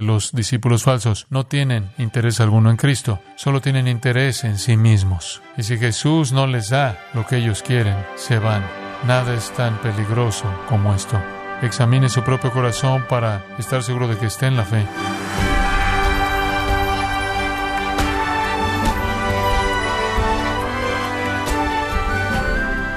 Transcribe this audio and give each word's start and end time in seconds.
Los 0.00 0.30
discípulos 0.30 0.84
falsos 0.84 1.26
no 1.28 1.44
tienen 1.46 1.90
interés 1.98 2.38
alguno 2.38 2.70
en 2.70 2.76
Cristo, 2.76 3.18
solo 3.34 3.60
tienen 3.60 3.88
interés 3.88 4.44
en 4.44 4.56
sí 4.56 4.76
mismos. 4.76 5.42
Y 5.56 5.64
si 5.64 5.76
Jesús 5.76 6.30
no 6.30 6.46
les 6.46 6.68
da 6.68 6.96
lo 7.14 7.26
que 7.26 7.38
ellos 7.38 7.64
quieren, 7.64 7.96
se 8.14 8.38
van. 8.38 8.64
Nada 9.08 9.34
es 9.34 9.50
tan 9.50 9.76
peligroso 9.78 10.44
como 10.68 10.94
esto. 10.94 11.20
Examine 11.62 12.08
su 12.08 12.22
propio 12.22 12.52
corazón 12.52 13.06
para 13.08 13.44
estar 13.58 13.82
seguro 13.82 14.06
de 14.06 14.16
que 14.16 14.26
esté 14.26 14.46
en 14.46 14.56
la 14.56 14.64
fe. 14.64 14.86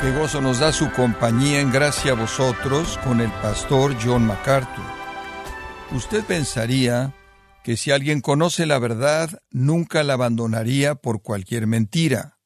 Qué 0.04 0.12
gozo 0.12 0.40
nos 0.40 0.60
da 0.60 0.72
su 0.72 0.92
compañía 0.92 1.62
en 1.62 1.72
gracia 1.72 2.12
a 2.12 2.16
vosotros 2.16 3.00
con 3.04 3.22
el 3.22 3.32
pastor 3.32 3.96
John 4.00 4.28
MacArthur. 4.28 5.01
Usted 5.94 6.24
pensaría 6.24 7.14
que 7.66 7.76
si 7.76 7.92
alguien 7.92 8.22
conoce 8.22 8.66
la 8.66 8.80
verdad, 8.80 9.42
nunca 9.52 10.04
la 10.04 10.14
abandonaría 10.14 10.96
por 10.96 11.22
cualquier 11.22 11.68
mentira. 11.68 12.38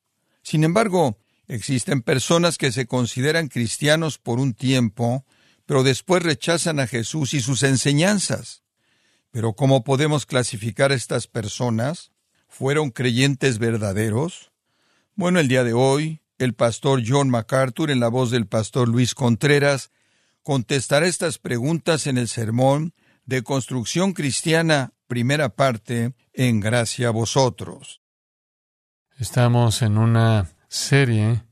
Sin 0.42 0.64
embargo, 0.64 1.20
existen 1.48 2.02
personas 2.02 2.58
que 2.58 2.72
se 2.72 2.88
consideran 2.88 3.48
cristianos 3.48 4.18
por 4.18 4.40
un 4.40 4.56
tiempo, 4.56 5.26
pero 5.68 5.84
después 5.84 6.24
rechazan 6.24 6.80
a 6.80 6.88
Jesús 6.88 7.36
y 7.36 7.40
sus 7.40 7.62
enseñanzas. 7.62 8.64
Pero 9.30 9.54
¿cómo 9.54 9.84
podemos 9.84 10.26
clasificar 10.26 10.92
a 10.92 10.96
estas 10.96 11.28
personas? 11.28 12.12
¿Fueron 12.48 12.90
creyentes 12.90 13.60
verdaderos? 13.60 14.52
Bueno, 15.14 15.40
el 15.40 15.48
día 15.48 15.64
de 15.64 15.74
hoy, 15.74 16.22
el 16.40 16.56
pastor 16.56 17.04
John 17.06 17.30
MacArthur, 17.30 17.92
en 17.92 18.00
la 18.00 18.08
voz 18.08 18.32
del 18.32 18.48
pastor 18.48 18.90
Luis 18.90 19.14
Contreras, 19.14 19.92
contestará 20.42 21.06
estas 21.06 21.38
preguntas 21.38 22.08
en 22.08 22.18
el 22.18 22.28
sermón 22.28 22.94
de 23.26 23.44
Construcción 23.44 24.14
Cristiana, 24.14 24.94
primera 25.08 25.50
parte, 25.50 26.14
en 26.34 26.60
gracia 26.60 27.08
a 27.10 27.12
vosotros. 27.12 28.02
Estamos 29.18 29.82
en 29.82 29.98
una 29.98 30.50
serie 30.68 31.44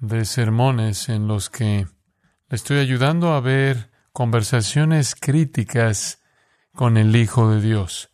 de 0.00 0.24
sermones 0.24 1.08
en 1.08 1.28
los 1.28 1.50
que 1.50 1.86
le 2.48 2.54
estoy 2.54 2.78
ayudando 2.78 3.32
a 3.32 3.40
ver 3.40 3.90
conversaciones 4.12 5.14
críticas 5.14 6.22
con 6.74 6.96
el 6.96 7.14
Hijo 7.14 7.50
de 7.50 7.60
Dios. 7.60 8.10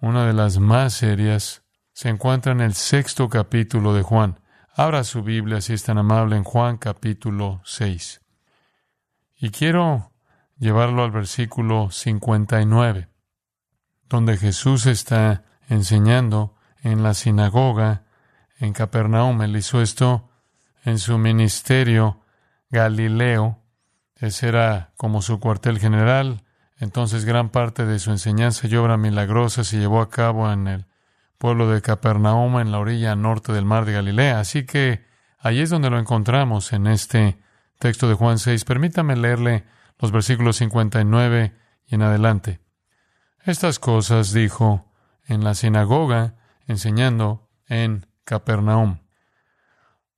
Una 0.00 0.26
de 0.26 0.32
las 0.32 0.58
más 0.58 0.94
serias 0.94 1.62
se 1.92 2.08
encuentra 2.08 2.52
en 2.52 2.60
el 2.60 2.74
sexto 2.74 3.28
capítulo 3.28 3.94
de 3.94 4.02
Juan. 4.02 4.40
Abra 4.74 5.04
su 5.04 5.22
Biblia 5.22 5.60
si 5.60 5.74
es 5.74 5.84
tan 5.84 5.98
amable 5.98 6.36
en 6.36 6.44
Juan 6.44 6.76
capítulo 6.78 7.62
6. 7.64 8.20
Y 9.36 9.50
quiero 9.50 10.13
llevarlo 10.58 11.04
al 11.04 11.10
versículo 11.10 11.90
59, 11.90 13.08
donde 14.08 14.36
Jesús 14.36 14.86
está 14.86 15.44
enseñando 15.68 16.54
en 16.82 17.02
la 17.02 17.14
sinagoga 17.14 18.04
en 18.58 18.72
Capernaum. 18.72 19.42
Él 19.42 19.56
hizo 19.56 19.80
esto 19.80 20.28
en 20.84 20.98
su 20.98 21.18
ministerio 21.18 22.20
Galileo. 22.70 23.58
Ese 24.16 24.48
era 24.48 24.92
como 24.96 25.22
su 25.22 25.40
cuartel 25.40 25.78
general. 25.78 26.44
Entonces 26.78 27.24
gran 27.24 27.50
parte 27.50 27.86
de 27.86 27.98
su 27.98 28.10
enseñanza 28.10 28.66
y 28.66 28.76
obra 28.76 28.96
milagrosa 28.96 29.64
se 29.64 29.78
llevó 29.78 30.00
a 30.00 30.10
cabo 30.10 30.52
en 30.52 30.68
el 30.68 30.86
pueblo 31.38 31.68
de 31.68 31.82
Capernaum, 31.82 32.58
en 32.58 32.72
la 32.72 32.78
orilla 32.78 33.16
norte 33.16 33.52
del 33.52 33.64
mar 33.64 33.84
de 33.84 33.92
Galilea. 33.92 34.40
Así 34.40 34.64
que 34.64 35.04
ahí 35.38 35.60
es 35.60 35.70
donde 35.70 35.90
lo 35.90 35.98
encontramos 35.98 36.72
en 36.72 36.86
este 36.86 37.38
texto 37.78 38.08
de 38.08 38.14
Juan 38.14 38.38
6. 38.38 38.64
Permítame 38.64 39.16
leerle 39.16 39.64
los 39.98 40.12
versículos 40.12 40.56
59 40.56 41.56
y 41.86 41.94
en 41.94 42.02
adelante. 42.02 42.60
Estas 43.42 43.78
cosas 43.78 44.32
dijo 44.32 44.90
en 45.26 45.44
la 45.44 45.54
sinagoga, 45.54 46.36
enseñando 46.66 47.50
en 47.66 48.06
Capernaum. 48.24 49.00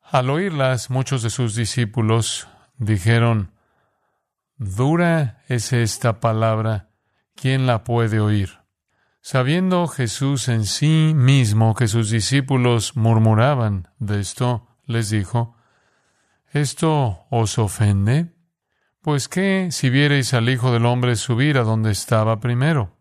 Al 0.02 0.30
oírlas, 0.30 0.90
muchos 0.90 1.22
de 1.22 1.30
sus 1.30 1.54
discípulos 1.54 2.48
dijeron, 2.78 3.52
Dura 4.56 5.42
es 5.48 5.72
esta 5.72 6.20
palabra, 6.20 6.90
¿quién 7.34 7.66
la 7.66 7.84
puede 7.84 8.20
oír? 8.20 8.60
Sabiendo 9.20 9.88
Jesús 9.88 10.48
en 10.48 10.64
sí 10.64 11.12
mismo 11.14 11.74
que 11.74 11.88
sus 11.88 12.10
discípulos 12.10 12.96
murmuraban 12.96 13.88
de 13.98 14.20
esto, 14.20 14.68
les 14.84 15.10
dijo, 15.10 15.56
¿Esto 16.52 17.26
os 17.30 17.58
ofende? 17.58 18.35
Pues 19.06 19.28
qué 19.28 19.68
si 19.70 19.88
viereis 19.88 20.34
al 20.34 20.48
Hijo 20.48 20.72
del 20.72 20.84
Hombre 20.84 21.14
subir 21.14 21.58
a 21.58 21.62
donde 21.62 21.92
estaba 21.92 22.40
primero. 22.40 22.96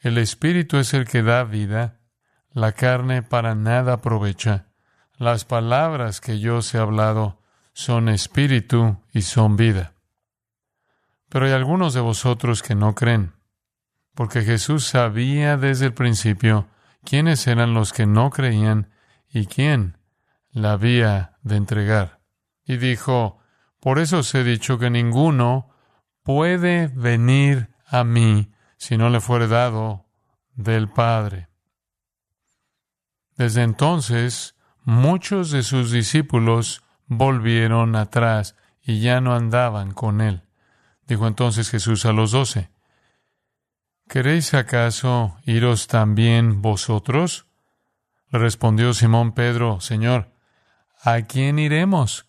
El 0.00 0.18
Espíritu 0.18 0.76
es 0.76 0.92
el 0.92 1.06
que 1.06 1.22
da 1.22 1.42
vida, 1.42 2.00
la 2.52 2.72
carne 2.72 3.22
para 3.22 3.54
nada 3.54 3.94
aprovecha. 3.94 4.66
Las 5.16 5.46
palabras 5.46 6.20
que 6.20 6.38
yo 6.38 6.58
os 6.58 6.74
he 6.74 6.78
hablado 6.78 7.40
son 7.72 8.10
espíritu 8.10 8.98
y 9.10 9.22
son 9.22 9.56
vida. 9.56 9.94
Pero 11.30 11.46
hay 11.46 11.52
algunos 11.52 11.94
de 11.94 12.00
vosotros 12.00 12.62
que 12.62 12.74
no 12.74 12.94
creen, 12.94 13.32
porque 14.14 14.42
Jesús 14.42 14.84
sabía 14.84 15.56
desde 15.56 15.86
el 15.86 15.94
principio 15.94 16.68
quiénes 17.06 17.46
eran 17.46 17.72
los 17.72 17.94
que 17.94 18.04
no 18.04 18.28
creían 18.28 18.90
y 19.30 19.46
quién 19.46 19.96
la 20.50 20.72
había 20.72 21.38
de 21.40 21.56
entregar. 21.56 22.20
Y 22.66 22.76
dijo, 22.76 23.40
por 23.86 24.00
eso 24.00 24.18
os 24.18 24.34
he 24.34 24.42
dicho 24.42 24.80
que 24.80 24.90
ninguno 24.90 25.70
puede 26.24 26.88
venir 26.88 27.68
a 27.86 28.02
mí 28.02 28.50
si 28.76 28.96
no 28.96 29.10
le 29.10 29.20
fuere 29.20 29.46
dado 29.46 30.06
del 30.56 30.88
Padre. 30.88 31.50
Desde 33.36 33.62
entonces, 33.62 34.56
muchos 34.82 35.52
de 35.52 35.62
sus 35.62 35.92
discípulos 35.92 36.82
volvieron 37.06 37.94
atrás 37.94 38.56
y 38.82 38.98
ya 38.98 39.20
no 39.20 39.36
andaban 39.36 39.92
con 39.92 40.20
él. 40.20 40.42
Dijo 41.06 41.28
entonces 41.28 41.70
Jesús 41.70 42.06
a 42.06 42.12
los 42.12 42.32
doce, 42.32 42.72
¿Queréis 44.08 44.52
acaso 44.54 45.36
iros 45.44 45.86
también 45.86 46.60
vosotros? 46.60 47.46
Le 48.30 48.40
respondió 48.40 48.92
Simón 48.94 49.30
Pedro, 49.30 49.80
Señor, 49.80 50.32
¿a 51.04 51.20
quién 51.22 51.60
iremos? 51.60 52.25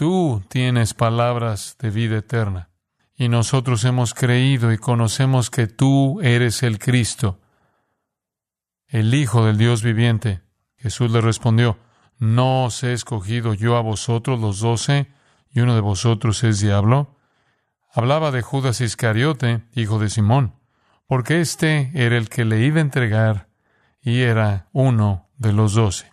Tú 0.00 0.42
tienes 0.48 0.94
palabras 0.94 1.76
de 1.78 1.90
vida 1.90 2.16
eterna, 2.16 2.70
y 3.14 3.28
nosotros 3.28 3.84
hemos 3.84 4.14
creído 4.14 4.72
y 4.72 4.78
conocemos 4.78 5.50
que 5.50 5.66
tú 5.66 6.22
eres 6.22 6.62
el 6.62 6.78
Cristo, 6.78 7.38
el 8.86 9.12
Hijo 9.12 9.44
del 9.44 9.58
Dios 9.58 9.82
viviente. 9.82 10.40
Jesús 10.78 11.10
le 11.10 11.20
respondió, 11.20 11.76
¿no 12.16 12.64
os 12.64 12.82
he 12.82 12.94
escogido 12.94 13.52
yo 13.52 13.76
a 13.76 13.82
vosotros 13.82 14.40
los 14.40 14.60
doce, 14.60 15.12
y 15.50 15.60
uno 15.60 15.74
de 15.74 15.82
vosotros 15.82 16.44
es 16.44 16.60
diablo? 16.60 17.18
Hablaba 17.92 18.30
de 18.30 18.40
Judas 18.40 18.80
Iscariote, 18.80 19.64
hijo 19.74 19.98
de 19.98 20.08
Simón, 20.08 20.54
porque 21.06 21.42
éste 21.42 21.90
era 21.92 22.16
el 22.16 22.30
que 22.30 22.46
le 22.46 22.64
iba 22.64 22.78
a 22.78 22.80
entregar 22.80 23.50
y 24.00 24.22
era 24.22 24.70
uno 24.72 25.28
de 25.36 25.52
los 25.52 25.74
doce. 25.74 26.10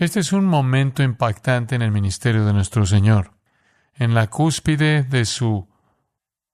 Este 0.00 0.20
es 0.20 0.32
un 0.32 0.46
momento 0.46 1.02
impactante 1.02 1.74
en 1.74 1.82
el 1.82 1.90
ministerio 1.90 2.46
de 2.46 2.54
nuestro 2.54 2.86
Señor. 2.86 3.32
En 3.92 4.14
la 4.14 4.28
cúspide 4.28 5.02
de 5.02 5.26
su 5.26 5.68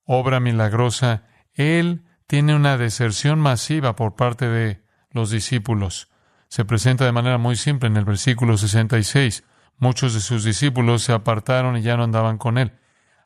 obra 0.03 0.41
milagrosa, 0.41 1.23
Él 1.53 2.03
tiene 2.27 2.57
una 2.57 2.77
deserción 2.77 3.39
masiva 3.39 3.95
por 3.95 4.17
parte 4.17 4.49
de 4.49 4.83
los 5.11 5.31
discípulos. 5.31 6.09
Se 6.49 6.65
presenta 6.65 7.05
de 7.05 7.13
manera 7.13 7.37
muy 7.37 7.55
simple 7.55 7.87
en 7.87 7.95
el 7.95 8.03
versículo 8.03 8.57
66. 8.57 9.45
Muchos 9.77 10.13
de 10.13 10.19
sus 10.19 10.43
discípulos 10.43 11.03
se 11.03 11.13
apartaron 11.13 11.77
y 11.77 11.83
ya 11.83 11.95
no 11.95 12.03
andaban 12.03 12.37
con 12.37 12.57
Él. 12.57 12.73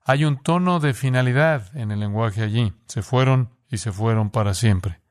Hay 0.05 0.23
un 0.23 0.37
tono 0.37 0.79
de 0.79 0.93
finalidad 0.93 1.75
en 1.75 1.89
el 1.89 1.99
lenguaje 1.99 2.43
allí. 2.43 2.73
Se 2.85 3.01
fueron 3.01 3.55
y 3.71 3.79
se 3.79 3.91
fueron 3.91 4.29
para 4.29 4.53
siempre. 4.53 5.01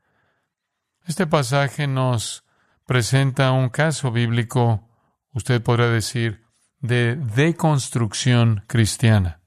Este 1.04 1.26
pasaje 1.26 1.88
nos 1.88 2.44
presenta 2.86 3.50
un 3.50 3.70
caso 3.70 4.12
bíblico 4.12 4.86
usted 5.32 5.62
podrá 5.62 5.88
decir, 5.88 6.44
de 6.80 7.16
deconstrucción 7.16 8.64
cristiana. 8.66 9.40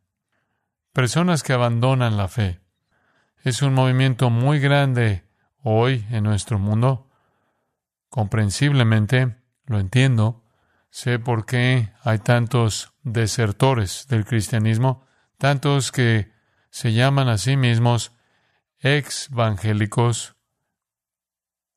Personas 0.92 1.44
que 1.44 1.54
abandonan 1.54 2.18
la 2.18 2.28
fe. 2.28 2.62
Es 3.44 3.62
un 3.62 3.74
movimiento 3.74 4.30
muy 4.30 4.60
grande 4.60 5.24
hoy 5.64 6.06
en 6.12 6.24
nuestro 6.24 6.60
mundo. 6.60 7.10
Comprensiblemente, 8.10 9.36
lo 9.66 9.80
entiendo, 9.80 10.44
sé 10.90 11.18
por 11.18 11.46
qué 11.46 11.94
hay 12.04 12.20
tantos 12.20 12.94
desertores 13.02 14.08
del 14.08 14.26
cristianismo, 14.26 15.06
tantos 15.40 15.92
que 15.92 16.32
se 16.70 16.94
llaman 16.94 17.28
a 17.28 17.38
sí 17.38 17.58
mismos 17.58 18.12
ex 18.80 19.30
evangélicos 19.32 20.36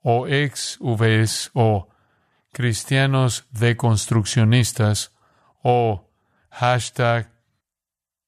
o 0.01 0.27
ex 0.27 0.79
VS 0.81 1.51
o 1.55 1.89
cristianos 2.57 3.47
deconstruccionistas 3.51 5.15
o 5.63 6.11
hashtag 6.49 7.31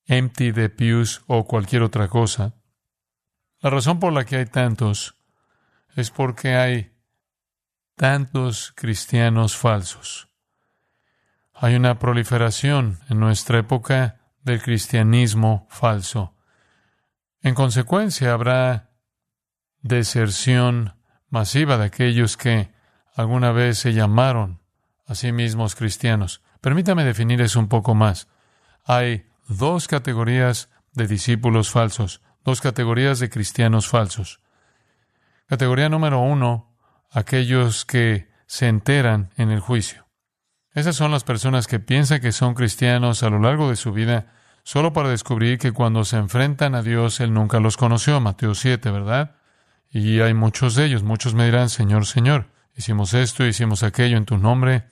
empty 0.04 0.52
the 0.52 0.68
pews 0.68 1.22
o 1.26 1.46
cualquier 1.46 1.82
otra 1.82 2.08
cosa. 2.08 2.52
La 3.62 3.70
razón 3.70 3.98
por 3.98 4.12
la 4.12 4.26
que 4.26 4.36
hay 4.36 4.44
tantos 4.44 5.16
es 5.96 6.10
porque 6.10 6.56
hay 6.56 6.94
tantos 7.94 8.74
cristianos 8.76 9.56
falsos. 9.56 10.28
Hay 11.54 11.74
una 11.76 11.98
proliferación 11.98 13.00
en 13.08 13.20
nuestra 13.20 13.60
época 13.60 14.20
del 14.42 14.60
cristianismo 14.60 15.66
falso. 15.70 16.36
En 17.40 17.54
consecuencia, 17.54 18.34
habrá 18.34 18.90
deserción 19.80 21.00
masiva 21.30 21.78
de 21.78 21.86
aquellos 21.86 22.36
que 22.36 22.76
alguna 23.18 23.50
vez 23.50 23.78
se 23.78 23.94
llamaron 23.94 24.60
a 25.04 25.16
sí 25.16 25.32
mismos 25.32 25.74
cristianos. 25.74 26.40
Permítame 26.60 27.04
definir 27.04 27.40
eso 27.40 27.58
un 27.58 27.66
poco 27.66 27.96
más. 27.96 28.28
Hay 28.84 29.26
dos 29.48 29.88
categorías 29.88 30.70
de 30.92 31.08
discípulos 31.08 31.70
falsos, 31.70 32.22
dos 32.44 32.60
categorías 32.60 33.18
de 33.18 33.28
cristianos 33.28 33.88
falsos. 33.88 34.40
Categoría 35.46 35.88
número 35.88 36.20
uno, 36.20 36.72
aquellos 37.10 37.84
que 37.84 38.30
se 38.46 38.68
enteran 38.68 39.30
en 39.36 39.50
el 39.50 39.58
juicio. 39.58 40.06
Esas 40.72 40.94
son 40.94 41.10
las 41.10 41.24
personas 41.24 41.66
que 41.66 41.80
piensan 41.80 42.20
que 42.20 42.30
son 42.30 42.54
cristianos 42.54 43.24
a 43.24 43.30
lo 43.30 43.40
largo 43.40 43.68
de 43.68 43.74
su 43.74 43.92
vida 43.92 44.32
solo 44.62 44.92
para 44.92 45.08
descubrir 45.08 45.58
que 45.58 45.72
cuando 45.72 46.04
se 46.04 46.18
enfrentan 46.18 46.76
a 46.76 46.82
Dios 46.82 47.18
Él 47.18 47.34
nunca 47.34 47.58
los 47.58 47.76
conoció. 47.76 48.20
Mateo 48.20 48.54
7, 48.54 48.92
¿verdad? 48.92 49.34
Y 49.90 50.20
hay 50.20 50.34
muchos 50.34 50.76
de 50.76 50.84
ellos. 50.84 51.02
Muchos 51.02 51.34
me 51.34 51.46
dirán, 51.46 51.68
Señor, 51.68 52.06
Señor, 52.06 52.46
hicimos 52.78 53.12
esto, 53.12 53.44
hicimos 53.44 53.82
aquello 53.82 54.16
en 54.16 54.24
tu 54.24 54.38
nombre. 54.38 54.84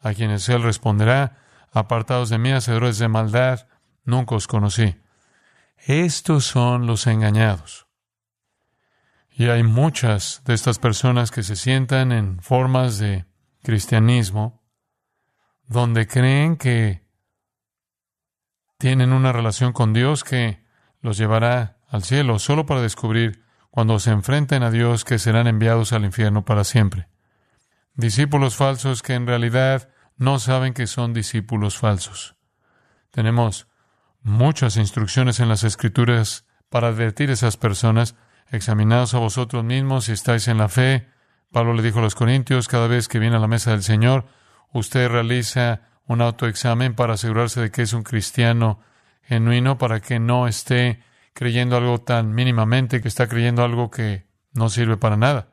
A 0.00 0.14
quienes 0.14 0.48
Él 0.48 0.62
responderá, 0.62 1.38
apartados 1.72 2.28
de 2.30 2.38
mí, 2.38 2.52
hacedores 2.52 2.98
de 2.98 3.08
maldad, 3.08 3.66
nunca 4.04 4.36
os 4.36 4.46
conocí. 4.46 4.96
Estos 5.78 6.44
son 6.44 6.86
los 6.86 7.06
engañados. 7.06 7.86
Y 9.30 9.46
hay 9.46 9.64
muchas 9.64 10.42
de 10.44 10.54
estas 10.54 10.78
personas 10.78 11.30
que 11.32 11.42
se 11.42 11.56
sientan 11.56 12.12
en 12.12 12.40
formas 12.40 12.98
de 12.98 13.24
cristianismo 13.62 14.62
donde 15.66 16.06
creen 16.06 16.56
que 16.56 17.02
tienen 18.78 19.12
una 19.12 19.32
relación 19.32 19.72
con 19.72 19.92
Dios 19.92 20.22
que 20.22 20.64
los 21.00 21.16
llevará 21.16 21.78
al 21.88 22.04
cielo 22.04 22.38
solo 22.38 22.64
para 22.66 22.82
descubrir 22.82 23.42
cuando 23.70 23.98
se 23.98 24.10
enfrenten 24.10 24.62
a 24.62 24.70
Dios 24.70 25.04
que 25.04 25.18
serán 25.18 25.48
enviados 25.48 25.92
al 25.92 26.04
infierno 26.04 26.44
para 26.44 26.62
siempre. 26.62 27.08
Discípulos 27.94 28.56
falsos 28.56 29.02
que 29.02 29.14
en 29.14 29.26
realidad 29.26 29.88
no 30.16 30.38
saben 30.38 30.74
que 30.74 30.86
son 30.86 31.12
discípulos 31.12 31.78
falsos. 31.78 32.34
Tenemos 33.10 33.68
muchas 34.22 34.76
instrucciones 34.76 35.38
en 35.38 35.48
las 35.48 35.62
Escrituras 35.62 36.44
para 36.70 36.88
advertir 36.88 37.30
a 37.30 37.34
esas 37.34 37.56
personas 37.56 38.16
examinados 38.50 39.14
a 39.14 39.18
vosotros 39.18 39.62
mismos 39.62 40.06
si 40.06 40.12
estáis 40.12 40.48
en 40.48 40.58
la 40.58 40.68
fe. 40.68 41.08
Pablo 41.52 41.72
le 41.72 41.82
dijo 41.82 42.00
a 42.00 42.02
los 42.02 42.16
Corintios, 42.16 42.66
cada 42.66 42.88
vez 42.88 43.06
que 43.06 43.20
viene 43.20 43.36
a 43.36 43.40
la 43.40 43.46
mesa 43.46 43.70
del 43.70 43.84
Señor, 43.84 44.26
usted 44.72 45.08
realiza 45.08 45.82
un 46.06 46.20
autoexamen 46.20 46.94
para 46.94 47.14
asegurarse 47.14 47.60
de 47.60 47.70
que 47.70 47.82
es 47.82 47.92
un 47.92 48.02
cristiano 48.02 48.80
genuino, 49.22 49.78
para 49.78 50.00
que 50.00 50.18
no 50.18 50.48
esté 50.48 51.00
creyendo 51.32 51.76
algo 51.76 52.00
tan 52.00 52.34
mínimamente 52.34 53.00
que 53.00 53.08
está 53.08 53.28
creyendo 53.28 53.62
algo 53.62 53.90
que 53.90 54.26
no 54.52 54.68
sirve 54.68 54.96
para 54.96 55.16
nada. 55.16 55.48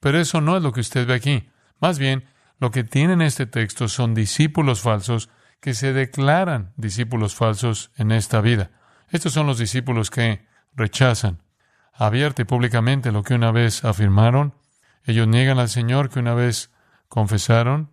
Pero 0.00 0.20
eso 0.20 0.40
no 0.40 0.56
es 0.56 0.62
lo 0.62 0.72
que 0.72 0.80
usted 0.80 1.06
ve 1.06 1.14
aquí. 1.14 1.48
Más 1.80 1.98
bien, 1.98 2.24
lo 2.58 2.70
que 2.70 2.84
tiene 2.84 3.12
en 3.12 3.22
este 3.22 3.46
texto 3.46 3.88
son 3.88 4.14
discípulos 4.14 4.80
falsos 4.80 5.30
que 5.60 5.74
se 5.74 5.92
declaran 5.92 6.72
discípulos 6.76 7.34
falsos 7.34 7.90
en 7.96 8.12
esta 8.12 8.40
vida. 8.40 8.70
Estos 9.10 9.32
son 9.32 9.46
los 9.46 9.58
discípulos 9.58 10.10
que 10.10 10.46
rechazan 10.74 11.42
abierta 11.92 12.42
y 12.42 12.44
públicamente 12.44 13.10
lo 13.10 13.22
que 13.22 13.34
una 13.34 13.50
vez 13.50 13.84
afirmaron. 13.84 14.54
Ellos 15.04 15.26
niegan 15.26 15.58
al 15.58 15.68
Señor 15.68 16.10
que 16.10 16.20
una 16.20 16.34
vez 16.34 16.70
confesaron. 17.08 17.92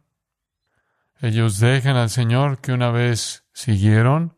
Ellos 1.21 1.59
dejan 1.59 1.95
al 1.95 2.09
Señor 2.09 2.59
que 2.59 2.73
una 2.73 2.91
vez 2.91 3.45
siguieron. 3.53 4.35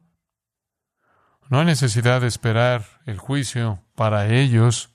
No 1.49 1.59
hay 1.59 1.65
necesidad 1.65 2.21
de 2.21 2.27
esperar 2.27 2.85
el 3.05 3.17
juicio 3.17 3.83
para 3.95 4.27
ellos. 4.27 4.94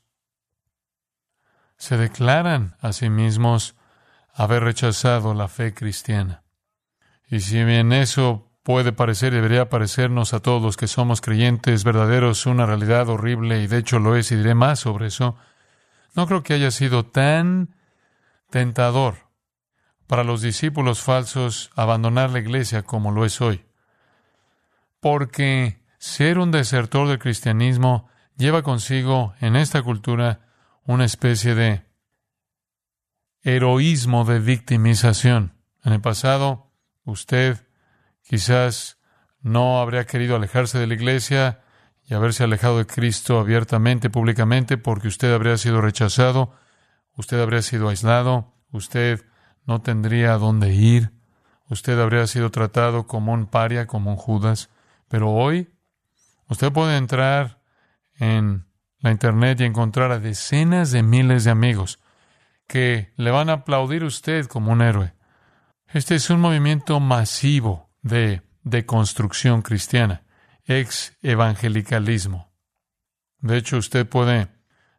Se 1.77 1.97
declaran 1.97 2.77
a 2.81 2.93
sí 2.93 3.11
mismos 3.11 3.75
haber 4.33 4.65
rechazado 4.65 5.35
la 5.35 5.49
fe 5.49 5.75
cristiana. 5.75 6.43
Y 7.29 7.41
si 7.41 7.63
bien 7.65 7.93
eso 7.93 8.51
puede 8.63 8.93
parecer 8.93 9.33
y 9.33 9.37
debería 9.37 9.69
parecernos 9.69 10.35
a 10.35 10.41
todos 10.41 10.63
los 10.63 10.77
que 10.77 10.87
somos 10.87 11.21
creyentes 11.21 11.85
verdaderos 11.85 12.47
una 12.47 12.67
realidad 12.67 13.09
horrible 13.09 13.63
y 13.63 13.67
de 13.67 13.79
hecho 13.79 13.99
lo 13.99 14.17
es 14.17 14.31
y 14.33 14.37
diré 14.37 14.55
más 14.55 14.81
sobre 14.81 15.09
eso, 15.09 15.37
no 16.15 16.27
creo 16.27 16.43
que 16.43 16.55
haya 16.55 16.71
sido 16.71 17.05
tan 17.05 17.75
tentador 18.51 19.31
para 20.07 20.25
los 20.25 20.43
discípulos 20.43 21.01
falsos 21.01 21.71
abandonar 21.75 22.31
la 22.31 22.41
iglesia 22.41 22.83
como 22.83 23.13
lo 23.13 23.25
es 23.25 23.41
hoy. 23.41 23.65
Porque 25.01 25.83
ser 25.99 26.39
un 26.39 26.51
desertor 26.51 27.09
del 27.09 27.19
cristianismo 27.19 28.09
lleva 28.37 28.63
consigo 28.63 29.35
en 29.41 29.57
esta 29.57 29.83
cultura 29.83 30.41
una 30.85 31.05
especie 31.05 31.55
de 31.55 31.87
heroísmo 33.43 34.25
de 34.25 34.39
victimización. 34.39 35.55
En 35.85 35.93
el 35.93 36.01
pasado, 36.01 36.71
usted 37.05 37.59
Quizás 38.23 38.99
no 39.43 39.81
habría 39.81 40.07
querido 40.07 40.37
alejarse 40.37 40.79
de 40.79 40.87
la 40.87 40.95
iglesia 40.95 41.61
y 42.05 42.15
haberse 42.15 42.45
alejado 42.45 42.79
de 42.79 42.87
Cristo 42.87 43.39
abiertamente, 43.39 44.11
públicamente, 44.11 44.79
porque 44.79 45.09
usted 45.09 45.33
habría 45.35 45.57
sido 45.59 45.81
rechazado, 45.81 46.55
usted 47.17 47.41
habría 47.41 47.63
sido 47.63 47.89
aislado, 47.89 48.55
usted 48.71 49.25
no 49.67 49.83
tendría 49.83 50.35
a 50.35 50.39
dónde 50.39 50.73
ir, 50.73 51.11
usted 51.69 52.01
habría 52.01 52.27
sido 52.27 52.51
tratado 52.51 53.07
como 53.07 53.33
un 53.33 53.47
paria, 53.47 53.87
como 53.87 54.13
un 54.13 54.17
Judas. 54.17 54.71
Pero 55.09 55.31
hoy 55.31 55.71
usted 56.49 56.73
puede 56.73 56.97
entrar 56.97 57.61
en 58.15 58.67
la 59.01 59.11
Internet 59.11 59.61
y 59.61 59.65
encontrar 59.65 60.13
a 60.13 60.21
decenas 60.21 60.91
de 60.91 61.03
miles 61.03 61.45
de 61.45 61.51
amigos 61.51 61.99
que 62.73 63.13
le 63.17 63.31
van 63.31 63.51
a 63.51 63.53
aplaudir 63.53 64.03
a 64.03 64.07
usted 64.07 64.47
como 64.47 64.73
un 64.73 64.81
héroe. 64.81 65.13
Este 65.89 66.15
es 66.15 66.31
un 66.31 66.41
movimiento 66.41 67.01
masivo 67.01 67.91
de 68.01 68.41
deconstrucción 68.63 69.61
cristiana, 69.61 70.23
ex 70.65 71.15
evangelicalismo. 71.21 72.51
De 73.41 73.59
hecho, 73.59 73.77
usted 73.77 74.09
puede 74.09 74.49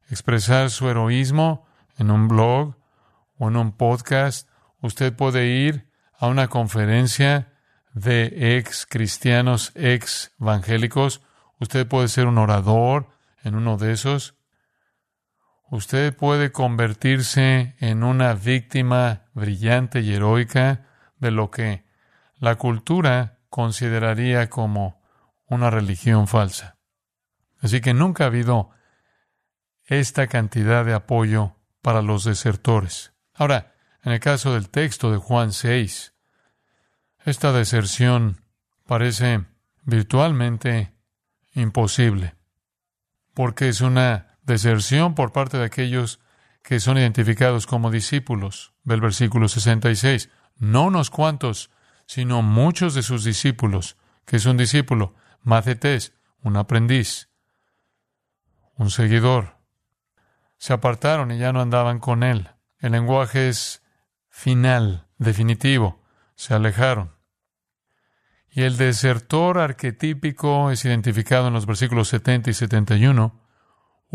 expresar 0.08 0.70
su 0.70 0.88
heroísmo 0.88 1.66
en 1.98 2.12
un 2.12 2.28
blog 2.28 2.76
o 3.40 3.48
en 3.48 3.56
un 3.56 3.72
podcast. 3.72 4.48
Usted 4.80 5.12
puede 5.12 5.48
ir 5.48 5.90
a 6.20 6.28
una 6.28 6.50
conferencia 6.50 7.54
de 7.96 8.56
ex 8.56 8.86
cristianos, 8.86 9.72
ex 9.74 10.32
evangélicos. 10.40 11.22
Usted 11.60 11.88
puede 11.88 12.08
ser 12.08 12.28
un 12.28 12.38
orador 12.38 13.08
en 13.44 13.56
uno 13.56 13.78
de 13.78 13.94
esos. 13.94 14.36
Usted 15.74 16.16
puede 16.16 16.52
convertirse 16.52 17.76
en 17.80 18.04
una 18.04 18.36
víctima 18.36 19.24
brillante 19.34 20.02
y 20.02 20.14
heroica 20.14 20.86
de 21.18 21.32
lo 21.32 21.50
que 21.50 21.84
la 22.38 22.58
cultura 22.58 23.40
consideraría 23.50 24.52
como 24.52 25.02
una 25.48 25.72
religión 25.72 26.28
falsa. 26.28 26.78
Así 27.60 27.82
que 27.82 27.96
nunca 27.96 28.24
ha 28.24 28.28
habido 28.28 28.70
esta 29.86 30.28
cantidad 30.28 30.86
de 30.86 30.94
apoyo 30.94 31.56
para 31.82 32.04
los 32.04 32.24
desertores. 32.24 33.16
Ahora, 33.34 33.74
en 34.04 34.12
el 34.12 34.20
caso 34.20 34.54
del 34.54 34.70
texto 34.70 35.12
de 35.12 35.18
Juan 35.18 35.54
6, 35.54 36.14
esta 37.26 37.52
deserción 37.52 38.46
parece 38.86 39.44
virtualmente 39.86 40.94
imposible, 41.56 42.36
porque 43.34 43.70
es 43.70 43.82
una 43.82 44.33
deserción 44.46 45.16
por 45.16 45.32
parte 45.32 45.58
de 45.58 45.66
aquellos 45.66 46.20
que 46.62 46.80
son 46.80 46.98
identificados 46.98 47.68
como 47.68 47.92
discípulos. 47.92 48.74
Ve 48.84 48.96
el 48.96 49.02
versículo 49.02 49.48
66. 49.48 50.30
No 50.58 50.86
unos 50.86 51.10
cuantos 51.10 51.70
sino 52.06 52.42
muchos 52.42 52.94
de 52.94 53.04
sus 53.04 53.24
discípulos. 53.24 53.98
que 54.26 54.38
es 54.38 54.46
un 54.46 54.56
discípulo? 54.56 55.16
Macetés, 55.42 56.14
un 56.42 56.56
aprendiz, 56.56 57.30
un 58.76 58.90
seguidor. 58.90 59.58
Se 60.58 60.72
apartaron 60.72 61.32
y 61.32 61.38
ya 61.38 61.52
no 61.52 61.60
andaban 61.60 62.00
con 62.00 62.24
él. 62.24 62.50
El 62.80 62.94
lenguaje 62.94 63.50
es 63.50 63.84
final, 64.30 65.08
definitivo. 65.18 66.02
Se 66.36 66.54
alejaron. 66.54 67.12
Y 68.50 68.62
el 68.62 68.78
desertor 68.78 69.58
arquetípico 69.58 70.72
es 70.72 70.86
identificado 70.86 71.48
en 71.48 71.54
los 71.54 71.66
versículos 71.66 72.08
70 72.08 72.52
y 72.52 72.54
71. 72.54 73.43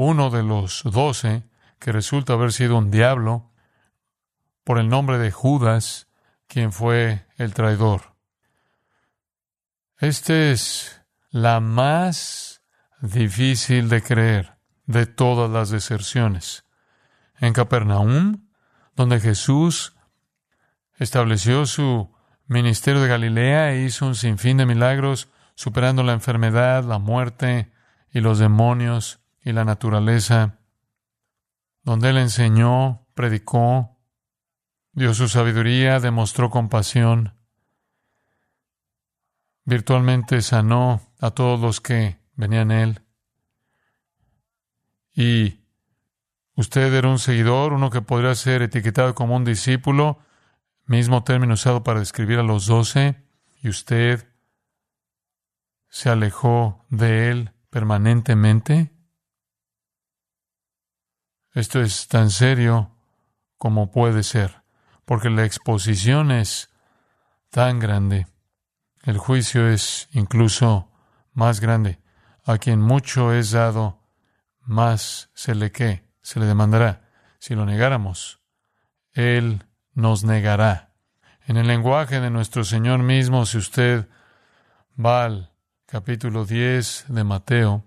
Uno 0.00 0.30
de 0.30 0.44
los 0.44 0.84
doce, 0.84 1.42
que 1.80 1.90
resulta 1.90 2.34
haber 2.34 2.52
sido 2.52 2.78
un 2.78 2.92
diablo, 2.92 3.50
por 4.62 4.78
el 4.78 4.88
nombre 4.88 5.18
de 5.18 5.32
Judas, 5.32 6.06
quien 6.46 6.70
fue 6.70 7.26
el 7.36 7.52
traidor. 7.52 8.14
Esta 9.96 10.52
es 10.52 11.02
la 11.30 11.58
más 11.58 12.62
difícil 13.00 13.88
de 13.88 14.00
creer 14.00 14.58
de 14.86 15.06
todas 15.06 15.50
las 15.50 15.70
deserciones. 15.70 16.64
En 17.40 17.52
Capernaum, 17.52 18.46
donde 18.94 19.18
Jesús 19.18 19.96
estableció 20.94 21.66
su 21.66 22.14
ministerio 22.46 23.02
de 23.02 23.08
Galilea 23.08 23.72
e 23.72 23.82
hizo 23.82 24.06
un 24.06 24.14
sinfín 24.14 24.58
de 24.58 24.66
milagros, 24.66 25.28
superando 25.56 26.04
la 26.04 26.12
enfermedad, 26.12 26.84
la 26.84 27.00
muerte 27.00 27.72
y 28.12 28.20
los 28.20 28.38
demonios 28.38 29.18
y 29.48 29.52
la 29.52 29.64
naturaleza, 29.64 30.58
donde 31.82 32.10
él 32.10 32.18
enseñó, 32.18 33.06
predicó, 33.14 33.98
dio 34.92 35.14
su 35.14 35.26
sabiduría, 35.26 36.00
demostró 36.00 36.50
compasión, 36.50 37.34
virtualmente 39.64 40.42
sanó 40.42 41.00
a 41.18 41.30
todos 41.30 41.58
los 41.60 41.80
que 41.80 42.20
venían 42.34 42.70
a 42.70 42.82
él. 42.82 43.00
Y 45.14 45.64
usted 46.54 46.92
era 46.92 47.08
un 47.08 47.18
seguidor, 47.18 47.72
uno 47.72 47.88
que 47.88 48.02
podría 48.02 48.34
ser 48.34 48.60
etiquetado 48.60 49.14
como 49.14 49.34
un 49.34 49.46
discípulo, 49.46 50.18
mismo 50.84 51.24
término 51.24 51.54
usado 51.54 51.82
para 51.82 52.00
describir 52.00 52.38
a 52.38 52.42
los 52.42 52.66
doce, 52.66 53.24
y 53.62 53.70
usted 53.70 54.28
se 55.88 56.10
alejó 56.10 56.84
de 56.90 57.30
él 57.30 57.52
permanentemente. 57.70 58.97
Esto 61.58 61.82
es 61.82 62.06
tan 62.06 62.30
serio 62.30 62.92
como 63.56 63.90
puede 63.90 64.22
ser, 64.22 64.62
porque 65.04 65.28
la 65.28 65.44
exposición 65.44 66.30
es 66.30 66.70
tan 67.50 67.80
grande. 67.80 68.28
El 69.02 69.18
juicio 69.18 69.66
es 69.66 70.08
incluso 70.12 70.88
más 71.32 71.58
grande. 71.58 71.98
A 72.44 72.58
quien 72.58 72.80
mucho 72.80 73.32
es 73.32 73.50
dado, 73.50 73.98
más 74.60 75.30
se 75.34 75.56
le 75.56 75.72
que, 75.72 76.04
se 76.22 76.38
le 76.38 76.46
demandará. 76.46 77.10
Si 77.40 77.56
lo 77.56 77.66
negáramos, 77.66 78.40
Él 79.12 79.64
nos 79.94 80.22
negará. 80.22 80.92
En 81.44 81.56
el 81.56 81.66
lenguaje 81.66 82.20
de 82.20 82.30
nuestro 82.30 82.62
Señor 82.62 83.00
mismo, 83.00 83.46
si 83.46 83.58
usted 83.58 84.08
va 84.96 85.24
al 85.24 85.50
capítulo 85.86 86.44
10 86.44 87.06
de 87.08 87.24
Mateo, 87.24 87.82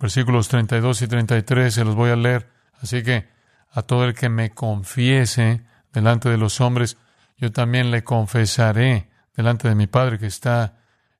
versículos 0.00 0.48
32 0.48 1.02
y 1.02 1.06
33, 1.06 1.72
se 1.72 1.84
los 1.84 1.94
voy 1.94 2.10
a 2.10 2.16
leer. 2.16 2.55
Así 2.80 3.02
que 3.02 3.28
a 3.70 3.82
todo 3.82 4.04
el 4.04 4.14
que 4.14 4.28
me 4.28 4.50
confiese 4.50 5.62
delante 5.92 6.28
de 6.28 6.38
los 6.38 6.60
hombres, 6.60 6.96
yo 7.36 7.52
también 7.52 7.90
le 7.90 8.04
confesaré 8.04 9.10
delante 9.34 9.68
de 9.68 9.74
mi 9.74 9.86
Padre 9.86 10.18
que 10.18 10.26
está 10.26 10.78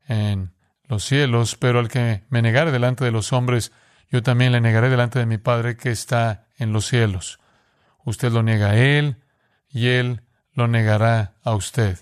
en 0.09 0.53
los 0.85 1.05
cielos, 1.05 1.57
pero 1.57 1.79
al 1.79 1.89
que 1.89 2.25
me 2.31 2.43
negare 2.43 2.73
delante 2.73 3.05
de 3.05 3.11
los 3.11 3.33
hombres, 3.33 3.73
yo 4.11 4.23
también 4.23 4.53
le 4.53 4.61
negaré 4.61 4.89
delante 4.89 5.19
de 5.19 5.27
mi 5.27 5.39
Padre 5.39 5.77
que 5.77 5.91
está 5.91 6.47
en 6.59 6.73
los 6.73 6.87
cielos. 6.87 7.41
Usted 8.05 8.31
lo 8.31 8.43
niega 8.43 8.71
a 8.71 8.77
Él 8.77 9.23
y 9.69 9.89
Él 9.89 10.23
lo 10.53 10.69
negará 10.69 11.35
a 11.43 11.55
usted. 11.55 11.99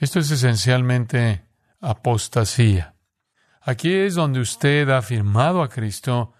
Esto 0.00 0.18
es 0.18 0.30
esencialmente 0.30 1.44
apostasía. 1.80 2.94
Aquí 3.60 3.94
es 3.94 4.14
donde 4.14 4.40
usted 4.40 4.88
ha 4.90 4.98
afirmado 4.98 5.62
a 5.62 5.68
Cristo 5.68 6.34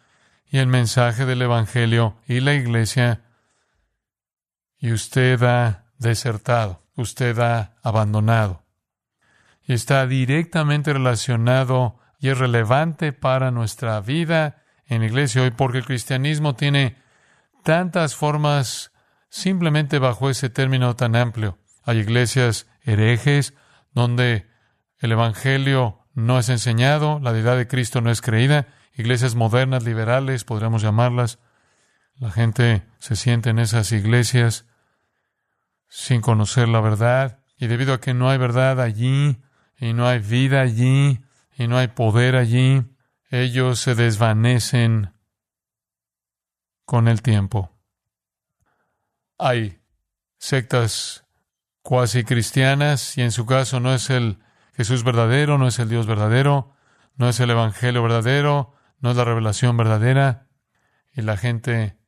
y 0.50 0.58
el 0.58 0.66
mensaje 0.66 1.26
del 1.26 1.42
Evangelio 1.42 2.16
y 2.26 2.40
la 2.40 2.54
Iglesia 2.54 3.22
y 4.78 4.92
usted 4.92 5.42
ha 5.42 5.86
desertado, 5.98 6.82
usted 6.94 7.38
ha 7.38 7.76
abandonado. 7.82 8.64
Y 9.66 9.74
está 9.74 10.06
directamente 10.06 10.92
relacionado 10.92 11.98
y 12.18 12.28
es 12.28 12.38
relevante 12.38 13.12
para 13.12 13.50
nuestra 13.50 14.00
vida 14.00 14.62
en 14.86 15.00
la 15.00 15.06
iglesia 15.06 15.42
hoy 15.42 15.50
porque 15.50 15.78
el 15.78 15.84
cristianismo 15.84 16.54
tiene 16.54 16.96
tantas 17.62 18.14
formas 18.14 18.92
simplemente 19.28 19.98
bajo 19.98 20.30
ese 20.30 20.48
término 20.48 20.96
tan 20.96 21.14
amplio. 21.16 21.58
Hay 21.84 21.98
iglesias 21.98 22.66
herejes 22.82 23.54
donde 23.92 24.48
el 24.98 25.12
Evangelio 25.12 26.06
no 26.14 26.38
es 26.38 26.48
enseñado, 26.48 27.20
la 27.20 27.32
deidad 27.32 27.56
de 27.56 27.68
Cristo 27.68 28.00
no 28.00 28.10
es 28.10 28.22
creída, 28.22 28.66
iglesias 28.98 29.36
modernas, 29.36 29.84
liberales, 29.84 30.44
podríamos 30.44 30.82
llamarlas. 30.82 31.38
La 32.16 32.30
gente 32.32 32.82
se 32.98 33.14
siente 33.14 33.50
en 33.50 33.60
esas 33.60 33.92
iglesias 33.92 34.66
sin 35.88 36.20
conocer 36.20 36.68
la 36.68 36.80
verdad 36.80 37.38
y 37.56 37.68
debido 37.68 37.94
a 37.94 38.00
que 38.00 38.12
no 38.12 38.28
hay 38.28 38.38
verdad 38.38 38.80
allí 38.80 39.40
y 39.78 39.92
no 39.92 40.06
hay 40.06 40.18
vida 40.18 40.60
allí 40.60 41.20
y 41.56 41.68
no 41.68 41.78
hay 41.78 41.88
poder 41.88 42.34
allí, 42.34 42.84
ellos 43.30 43.78
se 43.78 43.94
desvanecen 43.94 45.12
con 46.84 47.06
el 47.06 47.22
tiempo. 47.22 47.70
Hay 49.38 49.80
sectas 50.38 51.24
cuasi 51.82 52.24
cristianas 52.24 53.16
y 53.16 53.22
en 53.22 53.30
su 53.30 53.46
caso 53.46 53.78
no 53.78 53.94
es 53.94 54.10
el 54.10 54.40
Jesús 54.74 55.04
verdadero, 55.04 55.56
no 55.56 55.68
es 55.68 55.78
el 55.78 55.88
Dios 55.88 56.06
verdadero, 56.06 56.74
no 57.14 57.28
es 57.28 57.38
el 57.38 57.50
Evangelio 57.50 58.02
verdadero, 58.02 58.77
no 59.00 59.10
es 59.10 59.16
la 59.16 59.24
revelación 59.24 59.76
verdadera 59.76 60.48
y 61.12 61.22
la 61.22 61.36
gente 61.36 61.98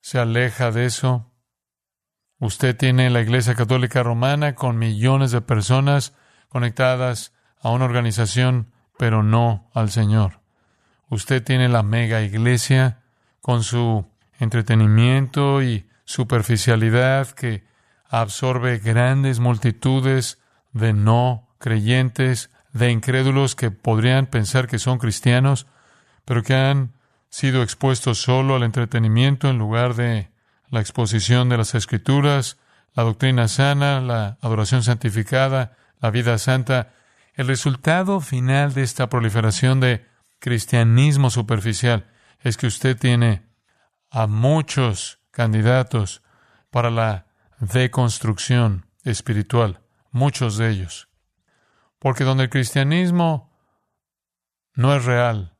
se 0.00 0.18
aleja 0.18 0.70
de 0.70 0.86
eso. 0.86 1.32
Usted 2.38 2.76
tiene 2.76 3.10
la 3.10 3.20
Iglesia 3.20 3.54
Católica 3.54 4.02
Romana 4.02 4.54
con 4.54 4.78
millones 4.78 5.30
de 5.30 5.40
personas 5.40 6.14
conectadas 6.48 7.32
a 7.60 7.70
una 7.70 7.84
organización, 7.84 8.72
pero 8.98 9.22
no 9.22 9.70
al 9.74 9.90
Señor. 9.90 10.40
Usted 11.08 11.42
tiene 11.42 11.68
la 11.68 11.82
mega 11.82 12.22
iglesia 12.22 13.02
con 13.40 13.62
su 13.62 14.06
entretenimiento 14.38 15.62
y 15.62 15.88
superficialidad 16.04 17.28
que 17.30 17.64
absorbe 18.08 18.78
grandes 18.78 19.38
multitudes 19.38 20.38
de 20.72 20.92
no 20.92 21.48
creyentes, 21.58 22.50
de 22.72 22.90
incrédulos 22.90 23.54
que 23.54 23.70
podrían 23.70 24.26
pensar 24.26 24.66
que 24.68 24.78
son 24.78 24.98
cristianos, 24.98 25.66
pero 26.24 26.42
que 26.42 26.54
han 26.54 26.92
sido 27.28 27.62
expuestos 27.62 28.20
solo 28.20 28.56
al 28.56 28.62
entretenimiento 28.62 29.48
en 29.48 29.58
lugar 29.58 29.94
de 29.94 30.30
la 30.68 30.80
exposición 30.80 31.48
de 31.48 31.56
las 31.56 31.74
escrituras, 31.74 32.58
la 32.94 33.04
doctrina 33.04 33.48
sana, 33.48 34.00
la 34.00 34.38
adoración 34.40 34.82
santificada, 34.82 35.76
la 36.00 36.10
vida 36.10 36.38
santa, 36.38 36.92
el 37.34 37.46
resultado 37.46 38.20
final 38.20 38.74
de 38.74 38.82
esta 38.82 39.08
proliferación 39.08 39.80
de 39.80 40.06
cristianismo 40.38 41.30
superficial 41.30 42.06
es 42.40 42.56
que 42.56 42.66
usted 42.66 42.96
tiene 42.96 43.42
a 44.10 44.26
muchos 44.26 45.20
candidatos 45.30 46.22
para 46.70 46.90
la 46.90 47.26
deconstrucción 47.60 48.86
espiritual, 49.04 49.80
muchos 50.10 50.56
de 50.56 50.70
ellos. 50.70 51.09
Porque 52.00 52.24
donde 52.24 52.44
el 52.44 52.50
cristianismo 52.50 53.56
no 54.74 54.96
es 54.96 55.04
real, 55.04 55.56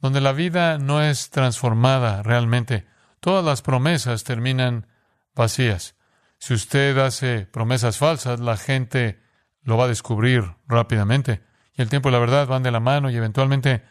donde 0.00 0.20
la 0.20 0.32
vida 0.32 0.78
no 0.78 1.00
es 1.00 1.30
transformada 1.30 2.22
realmente, 2.22 2.86
todas 3.20 3.44
las 3.44 3.62
promesas 3.62 4.24
terminan 4.24 4.88
vacías. 5.34 5.94
Si 6.38 6.52
usted 6.52 6.98
hace 6.98 7.46
promesas 7.46 7.98
falsas, 7.98 8.40
la 8.40 8.56
gente 8.56 9.22
lo 9.62 9.78
va 9.78 9.84
a 9.84 9.88
descubrir 9.88 10.56
rápidamente. 10.66 11.42
Y 11.74 11.80
el 11.80 11.88
tiempo 11.88 12.08
y 12.08 12.12
la 12.12 12.18
verdad 12.18 12.46
van 12.46 12.62
de 12.62 12.70
la 12.70 12.80
mano 12.80 13.10
y 13.10 13.16
eventualmente, 13.16 13.82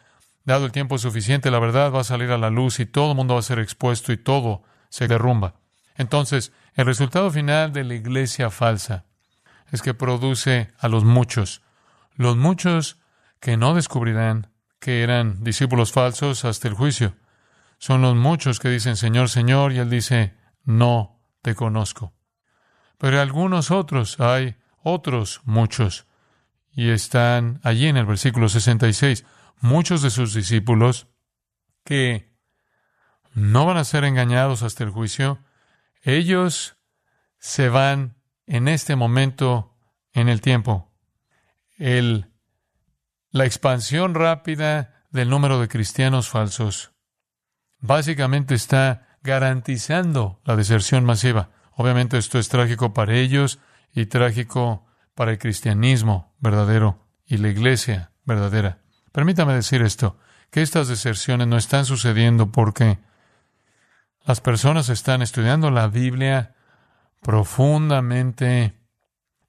dado 0.46 0.66
el 0.66 0.72
tiempo 0.72 0.98
suficiente, 0.98 1.50
la 1.50 1.60
verdad 1.60 1.92
va 1.92 2.02
a 2.02 2.04
salir 2.04 2.30
a 2.30 2.38
la 2.38 2.50
luz 2.50 2.80
y 2.80 2.86
todo 2.86 3.12
el 3.12 3.18
mundo 3.18 3.34
va 3.34 3.40
a 3.40 3.44
ser 3.44 3.60
expuesto 3.60 4.12
y 4.12 4.18
todo 4.18 4.64
se 4.90 5.08
derrumba. 5.08 5.56
Entonces, 5.96 6.52
el 6.76 6.86
resultado 6.86 7.32
final 7.32 7.74
de 7.74 7.84
la 7.84 7.96
iglesia 7.96 8.52
falsa 8.52 9.06
es 9.72 9.82
que 9.82 9.96
produce 9.96 10.72
a 10.78 10.88
los 10.88 11.04
muchos, 11.04 11.63
los 12.16 12.38
muchos 12.38 13.00
que 13.40 13.58
no 13.58 13.74
descubrirán 13.74 14.52
que 14.80 15.04
eran 15.04 15.44
discípulos 15.44 15.92
falsos 15.92 16.46
hasta 16.46 16.68
el 16.68 16.74
juicio. 16.74 17.16
Son 17.78 18.02
los 18.02 18.16
muchos 18.16 18.60
que 18.60 18.70
dicen 18.70 18.98
Señor, 18.98 19.30
Señor, 19.30 19.74
y 19.74 19.80
Él 19.80 19.90
dice, 19.90 20.36
no 20.64 21.22
te 21.42 21.56
conozco. 21.56 22.14
Pero 22.98 23.22
algunos 23.22 23.72
otros 23.72 24.20
hay 24.20 24.56
otros 24.82 25.42
muchos. 25.46 26.06
Y 26.72 26.90
están 26.90 27.60
allí 27.64 27.88
en 27.88 27.98
el 27.98 28.06
versículo 28.06 28.50
66, 28.50 29.26
muchos 29.60 30.02
de 30.02 30.10
sus 30.10 30.34
discípulos 30.34 31.08
que 31.84 32.34
no 33.34 33.66
van 33.66 33.78
a 33.78 33.84
ser 33.84 34.04
engañados 34.04 34.64
hasta 34.64 34.84
el 34.84 34.90
juicio, 34.90 35.40
ellos 36.02 36.78
se 37.40 37.70
van 37.70 38.16
en 38.48 38.68
este 38.68 38.96
momento 38.96 39.76
en 40.14 40.30
el 40.30 40.42
tiempo. 40.42 40.93
El, 41.86 42.32
la 43.32 43.44
expansión 43.44 44.16
rápida 44.16 45.04
del 45.12 45.30
número 45.30 45.60
de 45.60 45.68
cristianos 45.68 46.30
falsos 46.30 46.94
básicamente 47.82 48.56
está 48.56 49.18
garantizando 49.22 50.40
la 50.46 50.56
deserción 50.56 51.04
masiva. 51.04 51.50
Obviamente 51.76 52.18
esto 52.18 52.40
es 52.40 52.48
trágico 52.48 52.94
para 52.94 53.16
ellos, 53.16 53.60
y 53.94 54.06
trágico 54.06 54.86
para 55.14 55.32
el 55.32 55.40
cristianismo 55.40 56.34
verdadero 56.40 57.06
y 57.26 57.36
la 57.36 57.50
iglesia 57.50 58.12
verdadera. 58.24 58.80
Permítame 59.12 59.54
decir 59.54 59.82
esto. 59.82 60.18
que 60.50 60.62
estas 60.62 60.88
deserciones 60.88 61.48
no 61.48 61.58
están 61.58 61.84
sucediendo 61.84 62.52
porque 62.52 63.00
las 64.24 64.40
personas 64.40 64.88
están 64.88 65.22
estudiando 65.22 65.70
la 65.70 65.88
Biblia 65.88 66.56
profundamente 67.22 68.80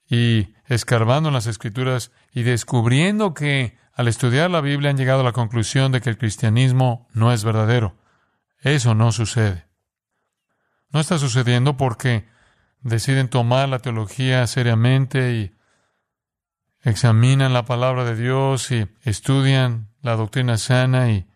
y 0.09 0.54
escarbando 0.67 1.29
en 1.29 1.33
las 1.33 1.47
escrituras 1.47 2.11
y 2.33 2.43
descubriendo 2.43 3.33
que 3.33 3.77
al 3.93 4.07
estudiar 4.07 4.51
la 4.51 4.61
Biblia 4.61 4.89
han 4.89 4.97
llegado 4.97 5.21
a 5.21 5.23
la 5.23 5.31
conclusión 5.31 5.91
de 5.91 6.01
que 6.01 6.09
el 6.09 6.17
cristianismo 6.17 7.07
no 7.13 7.31
es 7.31 7.43
verdadero. 7.43 7.95
Eso 8.59 8.95
no 8.95 9.11
sucede. 9.11 9.65
No 10.89 10.99
está 10.99 11.17
sucediendo 11.17 11.77
porque 11.77 12.27
deciden 12.81 13.29
tomar 13.29 13.69
la 13.69 13.79
teología 13.79 14.45
seriamente 14.47 15.33
y 15.33 15.55
examinan 16.81 17.53
la 17.53 17.65
palabra 17.65 18.05
de 18.05 18.15
Dios 18.15 18.71
y 18.71 18.87
estudian 19.03 19.89
la 20.01 20.15
doctrina 20.15 20.57
sana 20.57 21.11
y 21.11 21.27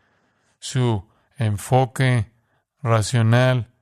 su 0.60 1.08
enfoque 1.38 2.32
racional 2.82 3.74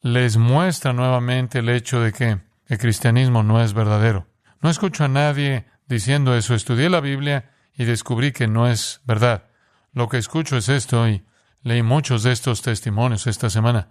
les 0.00 0.36
muestra 0.36 0.92
nuevamente 0.92 1.58
el 1.58 1.68
hecho 1.68 2.00
de 2.00 2.12
que 2.12 2.40
el 2.66 2.78
cristianismo 2.78 3.42
no 3.42 3.62
es 3.62 3.74
verdadero. 3.74 4.26
No 4.64 4.70
escucho 4.70 5.04
a 5.04 5.08
nadie 5.08 5.66
diciendo 5.88 6.34
eso. 6.34 6.54
Estudié 6.54 6.88
la 6.88 7.02
Biblia 7.02 7.50
y 7.74 7.84
descubrí 7.84 8.32
que 8.32 8.48
no 8.48 8.66
es 8.66 9.02
verdad. 9.04 9.50
Lo 9.92 10.08
que 10.08 10.16
escucho 10.16 10.56
es 10.56 10.70
esto 10.70 11.06
y 11.06 11.22
leí 11.60 11.82
muchos 11.82 12.22
de 12.22 12.32
estos 12.32 12.62
testimonios 12.62 13.26
esta 13.26 13.50
semana. 13.50 13.90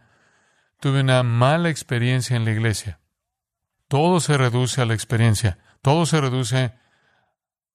Tuve 0.80 1.02
una 1.02 1.22
mala 1.22 1.70
experiencia 1.70 2.36
en 2.36 2.44
la 2.44 2.54
iglesia. 2.54 3.00
Todo 3.88 4.20
se 4.20 4.36
reduce 4.36 4.82
a 4.82 4.86
la 4.86 4.96
experiencia. 4.96 5.60
Todo 5.84 6.08
se 6.08 6.20
reduce 6.20 6.74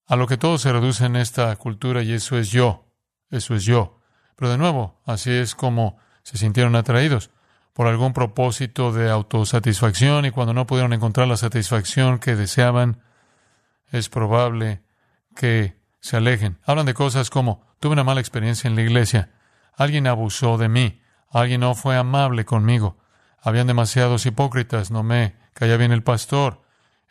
a 0.08 0.16
lo 0.16 0.26
que 0.26 0.36
todo 0.36 0.58
se 0.58 0.72
reduce 0.72 1.04
en 1.04 1.14
esta 1.14 1.54
cultura 1.54 2.02
y 2.02 2.12
eso 2.14 2.36
es 2.36 2.50
yo. 2.50 2.92
Eso 3.30 3.54
es 3.54 3.62
yo. 3.62 4.00
Pero 4.34 4.50
de 4.50 4.58
nuevo, 4.58 5.00
así 5.06 5.30
es 5.30 5.54
como 5.54 5.98
se 6.24 6.36
sintieron 6.36 6.74
atraídos 6.74 7.30
por 7.78 7.86
algún 7.86 8.12
propósito 8.12 8.92
de 8.92 9.08
autosatisfacción 9.08 10.24
y 10.24 10.32
cuando 10.32 10.52
no 10.52 10.66
pudieron 10.66 10.92
encontrar 10.92 11.28
la 11.28 11.36
satisfacción 11.36 12.18
que 12.18 12.34
deseaban, 12.34 13.02
es 13.92 14.08
probable 14.08 14.82
que 15.36 15.76
se 16.00 16.16
alejen. 16.16 16.58
Hablan 16.64 16.86
de 16.86 16.94
cosas 16.94 17.30
como, 17.30 17.64
tuve 17.78 17.92
una 17.92 18.02
mala 18.02 18.18
experiencia 18.18 18.66
en 18.66 18.74
la 18.74 18.82
iglesia, 18.82 19.30
alguien 19.76 20.08
abusó 20.08 20.58
de 20.58 20.68
mí, 20.68 21.00
alguien 21.30 21.60
no 21.60 21.76
fue 21.76 21.96
amable 21.96 22.44
conmigo, 22.44 22.98
habían 23.40 23.68
demasiados 23.68 24.26
hipócritas, 24.26 24.90
no 24.90 25.04
me 25.04 25.36
caía 25.52 25.76
bien 25.76 25.92
el 25.92 26.02
pastor, 26.02 26.62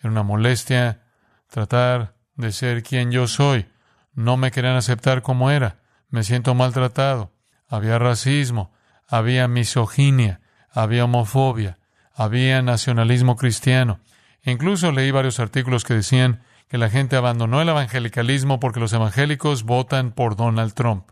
era 0.02 0.12
una 0.12 0.24
molestia 0.24 1.02
tratar 1.50 2.16
de 2.36 2.52
ser 2.52 2.84
quien 2.84 3.14
yo 3.14 3.30
soy, 3.30 3.68
no 4.16 4.36
me 4.36 4.52
querían 4.52 4.76
aceptar 4.76 5.22
como 5.22 5.50
era, 5.50 5.80
me 6.10 6.26
siento 6.26 6.56
maltratado, 6.56 7.32
había 7.70 7.98
racismo, 8.00 8.74
había 9.08 9.48
misoginia, 9.48 10.42
había 10.78 11.06
homofobia, 11.06 11.80
había 12.14 12.62
nacionalismo 12.62 13.36
cristiano. 13.36 14.00
incluso 14.44 14.92
leí 14.92 15.12
varios 15.12 15.40
artículos 15.40 15.84
que 15.84 15.96
decían 15.96 16.44
que 16.70 16.78
la 16.78 16.90
gente 16.90 17.16
abandonó 17.16 17.62
el 17.62 17.70
evangelicalismo 17.70 18.60
porque 18.60 18.80
los 18.80 18.94
evangélicos 18.94 19.64
votan 19.64 20.12
por 20.12 20.36
Donald 20.36 20.74
Trump. 20.74 21.10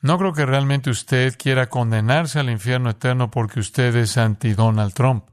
No 0.00 0.18
creo 0.18 0.32
que 0.32 0.46
realmente 0.46 0.90
usted 0.90 1.36
quiera 1.38 1.68
condenarse 1.68 2.40
al 2.40 2.50
infierno 2.50 2.90
eterno 2.90 3.30
porque 3.30 3.60
usted 3.60 3.94
es 3.94 4.18
anti-Donald 4.18 4.94
Trump. 4.94 5.26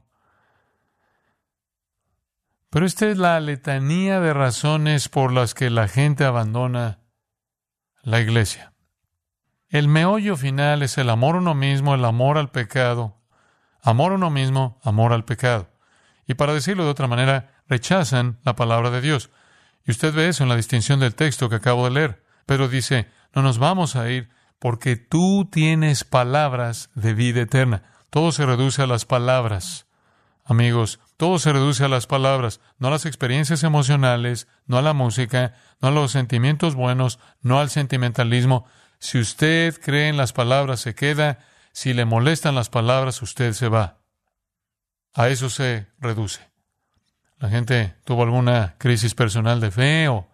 Pero 2.70 2.86
esta 2.86 3.08
es 3.08 3.18
la 3.18 3.40
letanía 3.40 4.20
de 4.20 4.32
razones 4.32 5.08
por 5.08 5.32
las 5.32 5.54
que 5.54 5.70
la 5.70 5.88
gente 5.88 6.24
abandona 6.24 7.00
la 8.02 8.20
iglesia. 8.20 8.69
El 9.70 9.86
meollo 9.86 10.36
final 10.36 10.82
es 10.82 10.98
el 10.98 11.08
amor 11.08 11.36
a 11.36 11.38
uno 11.38 11.54
mismo, 11.54 11.94
el 11.94 12.04
amor 12.04 12.38
al 12.38 12.50
pecado. 12.50 13.16
Amor 13.82 14.10
a 14.10 14.14
uno 14.16 14.28
mismo, 14.28 14.80
amor 14.82 15.12
al 15.12 15.24
pecado. 15.24 15.68
Y 16.26 16.34
para 16.34 16.52
decirlo 16.52 16.82
de 16.82 16.90
otra 16.90 17.06
manera, 17.06 17.62
rechazan 17.68 18.40
la 18.42 18.56
palabra 18.56 18.90
de 18.90 19.00
Dios. 19.00 19.30
Y 19.86 19.92
usted 19.92 20.12
ve 20.12 20.26
eso 20.26 20.42
en 20.42 20.48
la 20.48 20.56
distinción 20.56 20.98
del 20.98 21.14
texto 21.14 21.48
que 21.48 21.54
acabo 21.54 21.84
de 21.84 21.92
leer. 21.92 22.24
Pero 22.46 22.66
dice, 22.66 23.06
no 23.32 23.42
nos 23.42 23.58
vamos 23.58 23.94
a 23.94 24.10
ir 24.10 24.28
porque 24.58 24.96
tú 24.96 25.48
tienes 25.50 26.02
palabras 26.02 26.90
de 26.96 27.14
vida 27.14 27.42
eterna. 27.42 27.84
Todo 28.10 28.32
se 28.32 28.44
reduce 28.46 28.82
a 28.82 28.88
las 28.88 29.04
palabras. 29.04 29.86
Amigos, 30.44 30.98
todo 31.16 31.38
se 31.38 31.52
reduce 31.52 31.84
a 31.84 31.88
las 31.88 32.08
palabras, 32.08 32.60
no 32.78 32.88
a 32.88 32.90
las 32.90 33.06
experiencias 33.06 33.62
emocionales, 33.62 34.48
no 34.66 34.78
a 34.78 34.82
la 34.82 34.94
música, 34.94 35.54
no 35.80 35.88
a 35.88 35.90
los 35.92 36.10
sentimientos 36.10 36.74
buenos, 36.74 37.20
no 37.40 37.60
al 37.60 37.70
sentimentalismo, 37.70 38.66
si 39.00 39.18
usted 39.18 39.80
cree 39.80 40.08
en 40.08 40.18
las 40.18 40.32
palabras, 40.34 40.80
se 40.80 40.94
queda. 40.94 41.38
Si 41.72 41.94
le 41.94 42.04
molestan 42.04 42.54
las 42.54 42.68
palabras, 42.68 43.22
usted 43.22 43.54
se 43.54 43.68
va. 43.68 43.98
A 45.14 45.28
eso 45.28 45.48
se 45.48 45.86
reduce. 45.98 46.40
La 47.38 47.48
gente 47.48 47.96
tuvo 48.04 48.22
alguna 48.22 48.74
crisis 48.76 49.14
personal 49.14 49.60
de 49.60 49.70
fe 49.70 50.08
o 50.08 50.28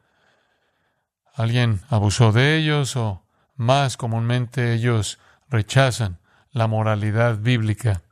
alguien 1.32 1.80
abusó 1.88 2.32
de 2.32 2.56
ellos 2.56 2.96
o 2.96 3.24
más 3.54 3.96
comúnmente 3.96 4.74
ellos 4.74 5.20
rechazan 5.48 6.18
la 6.50 6.66
moralidad 6.66 7.38
bíblica. 7.38 8.02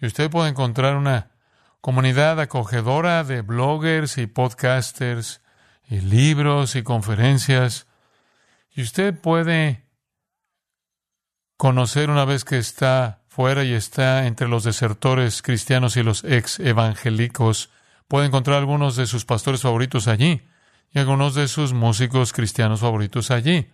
Y 0.00 0.06
usted 0.06 0.28
puede 0.28 0.50
encontrar 0.50 0.96
una 0.96 1.30
comunidad 1.80 2.40
acogedora 2.40 3.22
de 3.22 3.42
bloggers 3.42 4.18
y 4.18 4.26
podcasters 4.26 5.40
y 5.88 6.00
libros 6.00 6.74
y 6.74 6.82
conferencias 6.82 7.85
y 8.76 8.82
usted 8.82 9.18
puede 9.18 9.86
conocer 11.56 12.10
una 12.10 12.26
vez 12.26 12.44
que 12.44 12.58
está 12.58 13.24
fuera 13.26 13.64
y 13.64 13.72
está 13.72 14.26
entre 14.26 14.48
los 14.48 14.64
desertores 14.64 15.40
cristianos 15.40 15.96
y 15.96 16.02
los 16.02 16.24
ex 16.24 16.60
evangélicos, 16.60 17.70
puede 18.06 18.26
encontrar 18.26 18.58
algunos 18.58 18.94
de 18.96 19.06
sus 19.06 19.24
pastores 19.24 19.62
favoritos 19.62 20.08
allí, 20.08 20.42
y 20.90 20.98
algunos 20.98 21.34
de 21.34 21.48
sus 21.48 21.72
músicos 21.72 22.34
cristianos 22.34 22.80
favoritos 22.80 23.30
allí, 23.30 23.72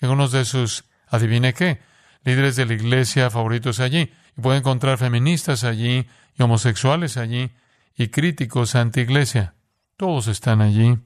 y 0.00 0.04
algunos 0.04 0.32
de 0.32 0.44
sus, 0.44 0.84
adivine 1.06 1.54
qué, 1.54 1.80
líderes 2.24 2.56
de 2.56 2.66
la 2.66 2.74
iglesia 2.74 3.30
favoritos 3.30 3.78
allí, 3.78 4.12
y 4.36 4.40
puede 4.40 4.58
encontrar 4.58 4.98
feministas 4.98 5.62
allí, 5.62 6.08
y 6.36 6.42
homosexuales 6.42 7.16
allí, 7.16 7.52
y 7.96 8.08
críticos 8.08 8.74
anti-iglesia. 8.74 9.54
Todos 9.96 10.26
están 10.26 10.60
allí. 10.60 10.98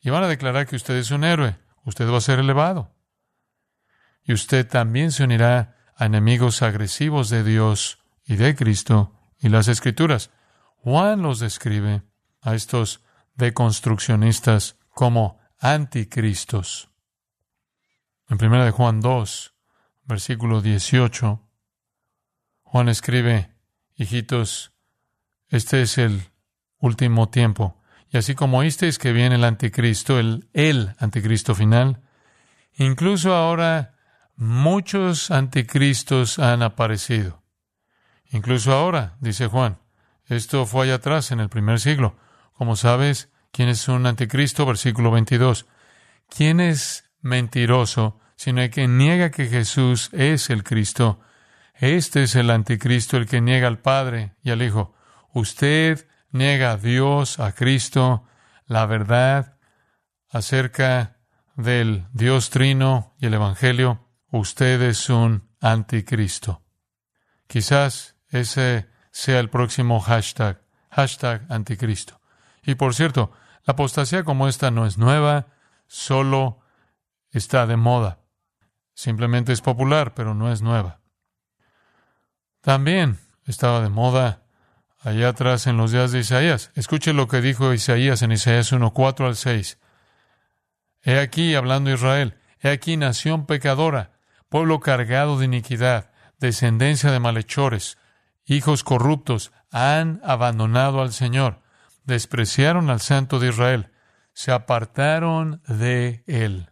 Y 0.00 0.10
van 0.10 0.22
a 0.22 0.28
declarar 0.28 0.66
que 0.66 0.76
usted 0.76 0.94
es 0.94 1.10
un 1.10 1.24
héroe, 1.24 1.56
usted 1.84 2.08
va 2.08 2.18
a 2.18 2.22
ser 2.22 2.38
elevado. 2.38 2.94
Y 4.24 4.32
usted 4.32 4.68
también 4.68 5.12
se 5.12 5.24
unirá 5.24 5.76
a 5.96 6.06
enemigos 6.06 6.62
agresivos 6.62 7.28
de 7.28 7.44
Dios 7.44 8.04
y 8.24 8.36
de 8.36 8.54
Cristo 8.54 9.18
y 9.38 9.48
las 9.48 9.68
Escrituras. 9.68 10.30
Juan 10.76 11.22
los 11.22 11.38
describe 11.38 12.02
a 12.40 12.54
estos 12.54 13.04
deconstruccionistas 13.34 14.78
como 14.90 15.40
anticristos. 15.58 16.90
En 18.28 18.44
1 18.44 18.64
de 18.64 18.70
Juan 18.70 19.00
2, 19.00 19.54
versículo 20.04 20.60
18, 20.60 21.48
Juan 22.62 22.88
escribe, 22.88 23.54
hijitos, 23.94 24.72
este 25.48 25.82
es 25.82 25.98
el 25.98 26.30
último 26.78 27.28
tiempo. 27.28 27.81
Y 28.12 28.18
así 28.18 28.34
como 28.34 28.58
oísteis 28.58 28.98
que 28.98 29.12
viene 29.12 29.36
el 29.36 29.44
anticristo, 29.44 30.18
el, 30.18 30.94
anticristo 30.98 31.54
final, 31.54 32.02
incluso 32.74 33.34
ahora 33.34 33.94
muchos 34.36 35.30
anticristos 35.30 36.38
han 36.38 36.62
aparecido. 36.62 37.42
Incluso 38.30 38.74
ahora, 38.74 39.16
dice 39.20 39.46
Juan, 39.46 39.78
esto 40.26 40.66
fue 40.66 40.84
allá 40.84 40.96
atrás 40.96 41.32
en 41.32 41.40
el 41.40 41.48
primer 41.48 41.80
siglo. 41.80 42.18
Como 42.52 42.76
sabes, 42.76 43.30
¿quién 43.50 43.70
es 43.70 43.88
un 43.88 44.04
anticristo? 44.04 44.66
Versículo 44.66 45.10
22. 45.10 45.66
¿Quién 46.28 46.60
es 46.60 47.10
mentiroso 47.22 48.20
sino 48.36 48.60
el 48.60 48.70
que 48.70 48.88
niega 48.88 49.30
que 49.30 49.46
Jesús 49.46 50.10
es 50.12 50.50
el 50.50 50.64
Cristo? 50.64 51.20
Este 51.74 52.24
es 52.24 52.34
el 52.34 52.50
anticristo, 52.50 53.16
el 53.16 53.26
que 53.26 53.40
niega 53.40 53.68
al 53.68 53.78
Padre 53.78 54.34
y 54.42 54.50
al 54.50 54.60
Hijo. 54.60 54.94
Usted 55.32 56.06
niega 56.32 56.72
a 56.72 56.76
Dios, 56.76 57.38
a 57.38 57.52
Cristo, 57.52 58.24
la 58.66 58.86
verdad 58.86 59.58
acerca 60.32 61.18
del 61.56 62.06
Dios 62.12 62.50
Trino 62.50 63.14
y 63.18 63.26
el 63.26 63.34
Evangelio, 63.34 64.08
usted 64.30 64.80
es 64.82 65.10
un 65.10 65.50
anticristo. 65.60 66.62
Quizás 67.46 68.16
ese 68.28 68.88
sea 69.10 69.40
el 69.40 69.50
próximo 69.50 70.00
hashtag, 70.00 70.62
hashtag 70.90 71.44
anticristo. 71.50 72.20
Y 72.62 72.76
por 72.76 72.94
cierto, 72.94 73.32
la 73.66 73.72
apostasía 73.72 74.24
como 74.24 74.48
esta 74.48 74.70
no 74.70 74.86
es 74.86 74.96
nueva, 74.96 75.48
solo 75.86 76.60
está 77.30 77.66
de 77.66 77.76
moda. 77.76 78.20
Simplemente 78.94 79.52
es 79.52 79.60
popular, 79.60 80.14
pero 80.14 80.34
no 80.34 80.50
es 80.50 80.62
nueva. 80.62 81.00
También 82.62 83.18
estaba 83.44 83.82
de 83.82 83.90
moda 83.90 84.41
allá 85.02 85.28
atrás 85.28 85.66
en 85.66 85.76
los 85.76 85.92
días 85.92 86.12
de 86.12 86.20
Isaías. 86.20 86.70
Escuche 86.74 87.12
lo 87.12 87.28
que 87.28 87.40
dijo 87.40 87.72
Isaías 87.72 88.22
en 88.22 88.32
Isaías 88.32 88.72
1, 88.72 88.92
4 88.92 89.26
al 89.26 89.36
6. 89.36 89.78
He 91.02 91.18
aquí, 91.18 91.54
hablando 91.54 91.90
Israel, 91.90 92.38
He 92.60 92.70
aquí 92.70 92.96
nación 92.96 93.46
pecadora, 93.46 94.12
pueblo 94.48 94.78
cargado 94.78 95.38
de 95.38 95.46
iniquidad, 95.46 96.12
descendencia 96.38 97.10
de 97.10 97.18
malhechores, 97.18 97.98
hijos 98.44 98.84
corruptos, 98.84 99.52
han 99.72 100.20
abandonado 100.22 101.02
al 101.02 101.12
Señor, 101.12 101.60
despreciaron 102.04 102.88
al 102.88 103.00
Santo 103.00 103.40
de 103.40 103.48
Israel, 103.48 103.90
se 104.32 104.52
apartaron 104.52 105.60
de 105.66 106.22
él. 106.26 106.70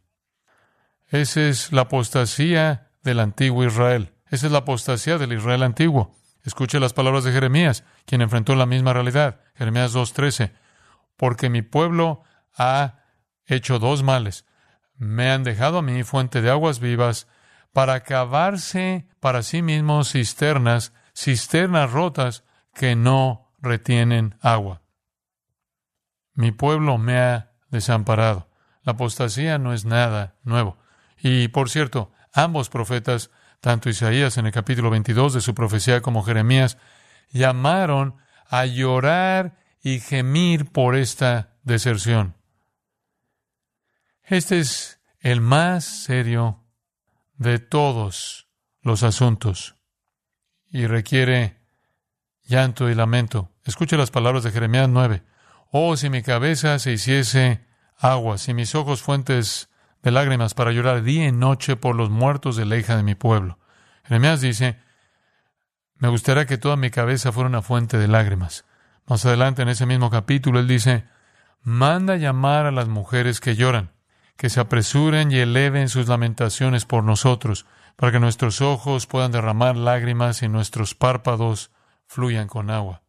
Esa 1.08 1.42
es 1.42 1.72
la 1.72 1.82
apostasía 1.82 2.90
del 3.02 3.18
antiguo 3.18 3.64
Israel. 3.64 4.12
Esa 4.28 4.46
es 4.46 4.52
la 4.52 4.58
apostasía 4.58 5.18
del 5.18 5.32
Israel 5.32 5.64
antiguo. 5.64 6.14
Escuche 6.44 6.80
las 6.80 6.92
palabras 6.92 7.24
de 7.24 7.32
Jeremías, 7.32 7.84
quien 8.06 8.22
enfrentó 8.22 8.54
la 8.54 8.66
misma 8.66 8.92
realidad. 8.92 9.40
Jeremías 9.54 9.94
2.13. 9.94 10.52
Porque 11.16 11.50
mi 11.50 11.62
pueblo 11.62 12.22
ha 12.56 13.00
hecho 13.46 13.78
dos 13.78 14.02
males. 14.02 14.46
Me 14.96 15.30
han 15.30 15.44
dejado 15.44 15.78
a 15.78 15.82
mí 15.82 16.02
fuente 16.02 16.40
de 16.40 16.50
aguas 16.50 16.80
vivas 16.80 17.26
para 17.72 18.00
cavarse 18.00 19.08
para 19.20 19.42
sí 19.42 19.62
mismos 19.62 20.12
cisternas, 20.12 20.92
cisternas 21.14 21.90
rotas 21.90 22.44
que 22.74 22.96
no 22.96 23.52
retienen 23.58 24.36
agua. 24.40 24.82
Mi 26.34 26.52
pueblo 26.52 26.98
me 26.98 27.18
ha 27.18 27.52
desamparado. 27.68 28.48
La 28.82 28.92
apostasía 28.92 29.58
no 29.58 29.72
es 29.72 29.84
nada 29.84 30.36
nuevo. 30.42 30.78
Y, 31.18 31.48
por 31.48 31.68
cierto, 31.68 32.12
ambos 32.32 32.70
profetas, 32.70 33.30
tanto 33.60 33.88
Isaías 33.88 34.38
en 34.38 34.46
el 34.46 34.52
capítulo 34.52 34.90
22 34.90 35.34
de 35.34 35.40
su 35.40 35.54
profecía 35.54 36.00
como 36.00 36.22
Jeremías, 36.22 36.78
llamaron 37.30 38.16
a 38.48 38.66
llorar 38.66 39.58
y 39.82 40.00
gemir 40.00 40.70
por 40.72 40.96
esta 40.96 41.56
deserción. 41.62 42.34
Este 44.24 44.58
es 44.58 45.00
el 45.20 45.40
más 45.40 45.84
serio 45.84 46.64
de 47.36 47.58
todos 47.58 48.48
los 48.82 49.02
asuntos 49.02 49.76
y 50.70 50.86
requiere 50.86 51.58
llanto 52.44 52.90
y 52.90 52.94
lamento. 52.94 53.52
Escuche 53.64 53.96
las 53.96 54.10
palabras 54.10 54.42
de 54.44 54.52
Jeremías 54.52 54.88
9. 54.88 55.22
Oh, 55.70 55.96
si 55.96 56.10
mi 56.10 56.22
cabeza 56.22 56.78
se 56.78 56.92
hiciese 56.92 57.66
agua, 57.96 58.38
si 58.38 58.54
mis 58.54 58.74
ojos 58.74 59.02
fuentes 59.02 59.69
de 60.02 60.10
lágrimas 60.10 60.54
para 60.54 60.72
llorar 60.72 61.02
día 61.02 61.26
y 61.26 61.32
noche 61.32 61.76
por 61.76 61.94
los 61.94 62.10
muertos 62.10 62.56
de 62.56 62.64
la 62.64 62.76
hija 62.76 62.96
de 62.96 63.02
mi 63.02 63.14
pueblo. 63.14 63.58
Jeremías 64.04 64.40
dice, 64.40 64.78
me 65.96 66.08
gustaría 66.08 66.46
que 66.46 66.58
toda 66.58 66.76
mi 66.76 66.90
cabeza 66.90 67.32
fuera 67.32 67.48
una 67.48 67.62
fuente 67.62 67.98
de 67.98 68.08
lágrimas. 68.08 68.64
Más 69.06 69.26
adelante 69.26 69.62
en 69.62 69.68
ese 69.68 69.86
mismo 69.86 70.10
capítulo 70.10 70.60
él 70.60 70.66
dice, 70.68 71.04
manda 71.62 72.16
llamar 72.16 72.66
a 72.66 72.70
las 72.70 72.88
mujeres 72.88 73.40
que 73.40 73.56
lloran, 73.56 73.92
que 74.36 74.48
se 74.48 74.60
apresuren 74.60 75.30
y 75.30 75.38
eleven 75.38 75.88
sus 75.88 76.08
lamentaciones 76.08 76.86
por 76.86 77.04
nosotros, 77.04 77.66
para 77.96 78.12
que 78.12 78.20
nuestros 78.20 78.62
ojos 78.62 79.06
puedan 79.06 79.32
derramar 79.32 79.76
lágrimas 79.76 80.42
y 80.42 80.48
nuestros 80.48 80.94
párpados 80.94 81.70
fluyan 82.06 82.48
con 82.48 82.70
agua. 82.70 83.02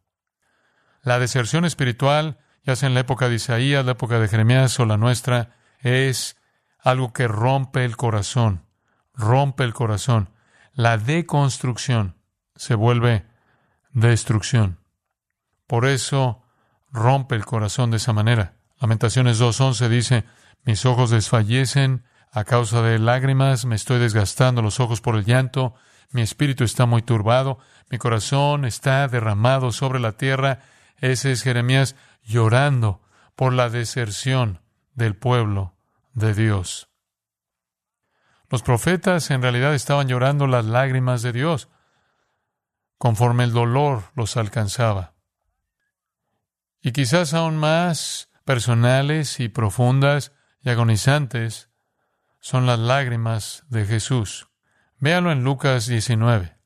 La 1.02 1.18
deserción 1.18 1.64
espiritual, 1.64 2.38
ya 2.62 2.76
sea 2.76 2.88
en 2.88 2.94
la 2.94 3.00
época 3.00 3.28
de 3.28 3.36
Isaías, 3.36 3.84
la 3.84 3.92
época 3.92 4.20
de 4.20 4.28
Jeremías 4.28 4.78
o 4.78 4.84
la 4.84 4.98
nuestra, 4.98 5.56
es 5.80 6.36
algo 6.82 7.12
que 7.12 7.28
rompe 7.28 7.84
el 7.84 7.96
corazón, 7.96 8.66
rompe 9.14 9.64
el 9.64 9.72
corazón. 9.72 10.30
La 10.74 10.98
deconstrucción 10.98 12.16
se 12.56 12.74
vuelve 12.74 13.26
destrucción. 13.92 14.78
Por 15.66 15.86
eso 15.86 16.42
rompe 16.90 17.36
el 17.36 17.46
corazón 17.46 17.90
de 17.90 17.98
esa 17.98 18.12
manera. 18.12 18.56
Lamentaciones 18.80 19.40
2.11 19.40 19.88
dice, 19.88 20.24
mis 20.64 20.84
ojos 20.84 21.10
desfallecen 21.10 22.04
a 22.32 22.44
causa 22.44 22.82
de 22.82 22.98
lágrimas, 22.98 23.64
me 23.64 23.76
estoy 23.76 23.98
desgastando 23.98 24.62
los 24.62 24.80
ojos 24.80 25.00
por 25.00 25.16
el 25.16 25.24
llanto, 25.24 25.74
mi 26.10 26.22
espíritu 26.22 26.64
está 26.64 26.84
muy 26.84 27.02
turbado, 27.02 27.58
mi 27.90 27.98
corazón 27.98 28.64
está 28.64 29.06
derramado 29.08 29.72
sobre 29.72 30.00
la 30.00 30.12
tierra. 30.12 30.60
Ese 30.96 31.32
es 31.32 31.42
Jeremías 31.42 31.96
llorando 32.22 33.02
por 33.36 33.52
la 33.52 33.70
deserción 33.70 34.60
del 34.94 35.16
pueblo 35.16 35.74
de 36.14 36.34
Dios. 36.34 36.88
Los 38.48 38.62
profetas 38.62 39.30
en 39.30 39.40
realidad 39.40 39.74
estaban 39.74 40.08
llorando 40.08 40.46
las 40.46 40.64
lágrimas 40.64 41.22
de 41.22 41.32
Dios 41.32 41.68
conforme 42.98 43.44
el 43.44 43.52
dolor 43.52 44.04
los 44.14 44.36
alcanzaba. 44.36 45.14
Y 46.82 46.92
quizás 46.92 47.32
aún 47.34 47.56
más 47.56 48.28
personales 48.44 49.40
y 49.40 49.48
profundas 49.48 50.32
y 50.60 50.70
agonizantes 50.70 51.70
son 52.40 52.66
las 52.66 52.78
lágrimas 52.78 53.64
de 53.68 53.86
Jesús. 53.86 54.48
Véalo 54.98 55.32
en 55.32 55.44
Lucas 55.44 55.86
19. 55.86 56.58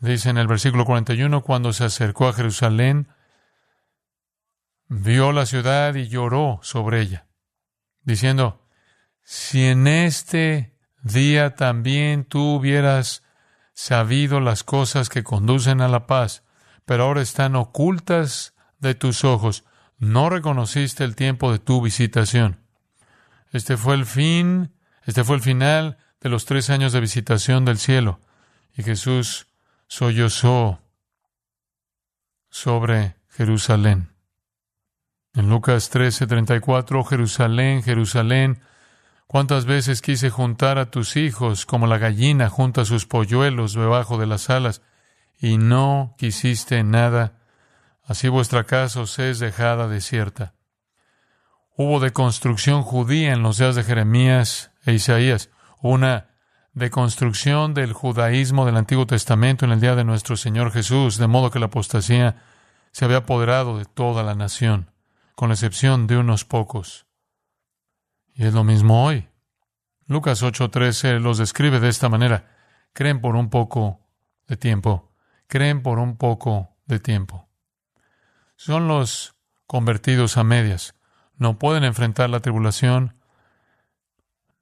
Dice 0.00 0.30
en 0.30 0.38
el 0.38 0.46
versículo 0.46 0.84
41, 0.84 1.42
cuando 1.42 1.72
se 1.72 1.84
acercó 1.84 2.28
a 2.28 2.32
Jerusalén, 2.32 3.08
vio 4.88 5.32
la 5.32 5.46
ciudad 5.46 5.94
y 5.94 6.08
lloró 6.08 6.60
sobre 6.62 7.00
ella, 7.00 7.26
diciendo, 8.02 8.65
si 9.28 9.64
en 9.64 9.88
este 9.88 10.72
día 11.02 11.56
también 11.56 12.24
tú 12.24 12.54
hubieras 12.54 13.24
sabido 13.74 14.38
las 14.38 14.62
cosas 14.62 15.08
que 15.08 15.24
conducen 15.24 15.80
a 15.80 15.88
la 15.88 16.06
paz, 16.06 16.44
pero 16.84 17.02
ahora 17.02 17.22
están 17.22 17.56
ocultas 17.56 18.54
de 18.78 18.94
tus 18.94 19.24
ojos, 19.24 19.64
no 19.98 20.30
reconociste 20.30 21.02
el 21.02 21.16
tiempo 21.16 21.50
de 21.50 21.58
tu 21.58 21.82
visitación. 21.82 22.60
Este 23.50 23.76
fue 23.76 23.96
el 23.96 24.06
fin, 24.06 24.72
este 25.02 25.24
fue 25.24 25.34
el 25.34 25.42
final 25.42 25.98
de 26.20 26.28
los 26.28 26.44
tres 26.44 26.70
años 26.70 26.92
de 26.92 27.00
visitación 27.00 27.64
del 27.64 27.78
cielo. 27.78 28.20
Y 28.76 28.84
Jesús 28.84 29.48
sollozó 29.88 30.80
sobre 32.48 33.16
Jerusalén. 33.30 34.12
En 35.34 35.50
Lucas 35.50 35.90
13:34, 35.90 37.04
Jerusalén, 37.04 37.82
Jerusalén, 37.82 38.62
¿Cuántas 39.26 39.64
veces 39.64 40.02
quise 40.02 40.30
juntar 40.30 40.78
a 40.78 40.90
tus 40.90 41.16
hijos 41.16 41.66
como 41.66 41.88
la 41.88 41.98
gallina 41.98 42.48
junta 42.48 42.84
sus 42.84 43.06
polluelos 43.06 43.74
debajo 43.74 44.18
de 44.18 44.26
las 44.26 44.50
alas, 44.50 44.82
y 45.38 45.58
no 45.58 46.14
quisiste 46.16 46.84
nada? 46.84 47.38
Así 48.04 48.28
vuestra 48.28 48.64
casa 48.64 49.00
os 49.00 49.18
es 49.18 49.40
dejada 49.40 49.88
desierta. 49.88 50.54
Hubo 51.76 51.98
deconstrucción 51.98 52.82
judía 52.82 53.32
en 53.32 53.42
los 53.42 53.58
días 53.58 53.74
de 53.74 53.82
Jeremías 53.82 54.70
e 54.84 54.92
Isaías, 54.92 55.50
una 55.82 56.28
deconstrucción 56.72 57.74
del 57.74 57.92
judaísmo 57.92 58.64
del 58.64 58.76
Antiguo 58.76 59.06
Testamento 59.06 59.64
en 59.64 59.72
el 59.72 59.80
día 59.80 59.96
de 59.96 60.04
nuestro 60.04 60.36
Señor 60.36 60.70
Jesús, 60.70 61.18
de 61.18 61.26
modo 61.26 61.50
que 61.50 61.58
la 61.58 61.66
apostasía 61.66 62.36
se 62.92 63.04
había 63.04 63.18
apoderado 63.18 63.76
de 63.76 63.86
toda 63.86 64.22
la 64.22 64.36
nación, 64.36 64.92
con 65.34 65.48
la 65.48 65.54
excepción 65.54 66.06
de 66.06 66.16
unos 66.16 66.44
pocos. 66.44 67.05
Y 68.36 68.44
es 68.44 68.52
lo 68.52 68.64
mismo 68.64 69.04
hoy. 69.04 69.28
Lucas 70.06 70.42
8:13 70.42 71.20
los 71.20 71.38
describe 71.38 71.80
de 71.80 71.88
esta 71.88 72.10
manera. 72.10 72.54
Creen 72.92 73.20
por 73.20 73.34
un 73.34 73.48
poco 73.48 74.06
de 74.46 74.56
tiempo. 74.56 75.10
Creen 75.46 75.82
por 75.82 75.98
un 75.98 76.18
poco 76.18 76.76
de 76.84 77.00
tiempo. 77.00 77.48
Son 78.56 78.88
los 78.88 79.34
convertidos 79.66 80.36
a 80.36 80.44
medias. 80.44 80.94
No 81.36 81.58
pueden 81.58 81.82
enfrentar 81.82 82.28
la 82.28 82.40
tribulación. 82.40 83.16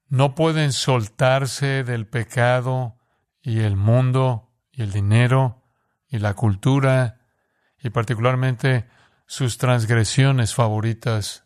No 0.08 0.36
pueden 0.36 0.72
soltarse 0.72 1.82
del 1.82 2.06
pecado 2.06 2.96
y 3.42 3.60
el 3.60 3.76
mundo 3.76 4.52
y 4.70 4.82
el 4.82 4.92
dinero 4.92 5.62
y 6.08 6.18
la 6.18 6.34
cultura 6.34 7.20
y 7.82 7.90
particularmente 7.90 8.88
sus 9.26 9.58
transgresiones 9.58 10.54
favoritas 10.54 11.43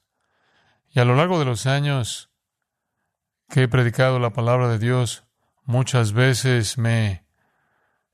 y 0.99 1.01
a 1.01 1.05
lo 1.05 1.15
largo 1.15 1.39
de 1.39 1.45
los 1.45 1.67
años 1.67 2.29
que 3.49 3.63
he 3.63 3.69
predicado 3.69 4.19
la 4.19 4.33
palabra 4.33 4.67
de 4.67 4.81
Dios, 4.81 5.23
muchas 5.63 6.13
veces 6.13 6.77
me 6.77 7.25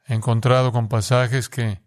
he 0.04 0.12
encontrado 0.12 0.70
con 0.70 0.88
pasajes 0.88 1.48
que 1.48 1.80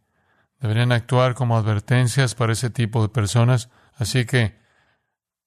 deberían 0.60 0.91
actuar 0.91 1.36
como 1.36 1.55
advertencias 1.55 2.33
para 2.33 2.53
ese 2.53 2.71
tipo 2.71 3.03
de 3.03 3.10
personas. 3.10 3.69
Así 3.93 4.25
que 4.25 4.57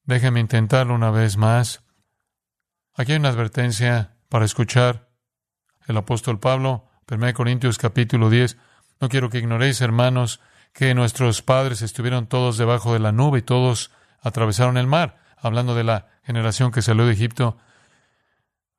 déjeme 0.04 0.38
intentarlo 0.38 0.94
una 0.94 1.10
vez 1.10 1.36
más. 1.36 1.82
Aquí 2.94 3.10
hay 3.10 3.18
una 3.18 3.30
advertencia 3.30 4.18
para 4.28 4.44
escuchar 4.44 5.08
el 5.88 5.96
apóstol 5.96 6.38
Pablo, 6.38 6.92
1 7.10 7.34
Corintios 7.34 7.76
capítulo 7.76 8.30
10. 8.30 8.56
No 9.00 9.08
quiero 9.08 9.30
que 9.30 9.38
ignoréis, 9.38 9.80
hermanos, 9.80 10.40
que 10.72 10.94
nuestros 10.94 11.42
padres 11.42 11.82
estuvieron 11.82 12.28
todos 12.28 12.56
debajo 12.56 12.92
de 12.92 13.00
la 13.00 13.10
nube 13.10 13.40
y 13.40 13.42
todos 13.42 13.90
atravesaron 14.22 14.76
el 14.76 14.86
mar 14.86 15.19
hablando 15.40 15.74
de 15.74 15.84
la 15.84 16.08
generación 16.22 16.70
que 16.70 16.82
salió 16.82 17.06
de 17.06 17.12
Egipto, 17.12 17.56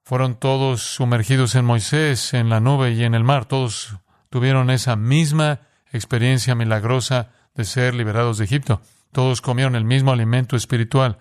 fueron 0.03 0.35
todos 0.35 0.81
sumergidos 0.81 1.55
en 1.55 1.65
Moisés, 1.65 2.33
en 2.33 2.49
la 2.49 2.59
nube 2.59 2.91
y 2.91 3.03
en 3.03 3.15
el 3.15 3.23
mar. 3.23 3.45
Todos 3.45 3.95
tuvieron 4.29 4.69
esa 4.69 4.95
misma 4.95 5.61
experiencia 5.91 6.55
milagrosa 6.55 7.29
de 7.55 7.65
ser 7.65 7.93
liberados 7.93 8.37
de 8.37 8.45
Egipto. 8.45 8.81
Todos 9.11 9.41
comieron 9.41 9.75
el 9.75 9.85
mismo 9.85 10.11
alimento 10.11 10.55
espiritual. 10.55 11.19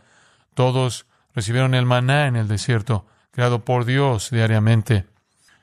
Todos 0.55 1.07
recibieron 1.35 1.75
el 1.75 1.87
maná 1.87 2.27
en 2.27 2.37
el 2.37 2.49
desierto. 2.49 3.07
creado 3.33 3.65
por 3.65 3.85
Dios 3.85 4.31
diariamente. 4.31 5.07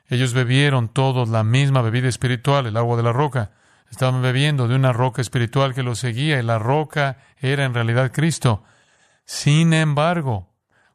Ellos 0.07 0.33
bebieron 0.33 0.87
todos 0.87 1.27
la 1.27 1.43
misma 1.43 1.81
bebida 1.81 2.07
espiritual, 2.07 2.65
el 2.65 2.77
agua 2.77 2.95
de 2.95 3.03
la 3.03 3.11
roca. 3.11 3.51
Estaban 3.91 4.21
bebiendo 4.21 4.69
de 4.69 4.75
una 4.75 4.93
roca 4.93 5.21
espiritual 5.21 5.73
que 5.73 5.83
los 5.83 5.99
seguía 5.99 6.39
y 6.39 6.43
la 6.43 6.59
roca 6.59 7.17
era 7.39 7.65
en 7.65 7.73
realidad 7.73 8.11
Cristo. 8.13 8.63
Sin 9.27 9.73
embargo, 9.73 10.47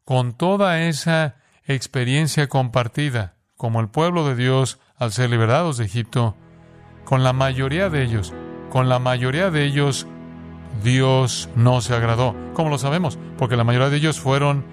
con 0.05 0.33
toda 0.33 0.81
esa 0.81 1.35
experiencia 1.65 2.47
compartida, 2.47 3.35
como 3.57 3.79
el 3.79 3.89
pueblo 3.89 4.27
de 4.27 4.35
Dios 4.35 4.79
al 4.97 5.11
ser 5.11 5.29
liberados 5.29 5.77
de 5.77 5.85
Egipto, 5.85 6.35
con 7.05 7.23
la 7.23 7.31
mayoría 7.31 7.91
de 7.91 8.01
ellos, 8.01 8.33
con 8.71 8.89
la 8.89 8.97
mayoría 8.97 9.51
de 9.51 9.65
ellos, 9.65 10.07
Dios 10.83 11.47
no 11.55 11.79
se 11.81 11.93
agradó. 11.93 12.35
¿Cómo 12.55 12.71
lo 12.71 12.79
sabemos? 12.79 13.19
Porque 13.37 13.55
la 13.55 13.63
mayoría 13.63 13.91
de 13.91 13.97
ellos 13.97 14.19
fueron 14.19 14.65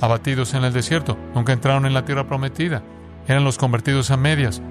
abatidos 0.00 0.54
en 0.54 0.64
el 0.64 0.72
desierto, 0.72 1.18
nunca 1.34 1.52
entraron 1.52 1.84
en 1.84 1.92
la 1.92 2.06
tierra 2.06 2.28
prometida, 2.28 2.82
eran 3.28 3.44
los 3.44 3.58
convertidos 3.58 4.10
a 4.10 4.16
medias, 4.16 4.62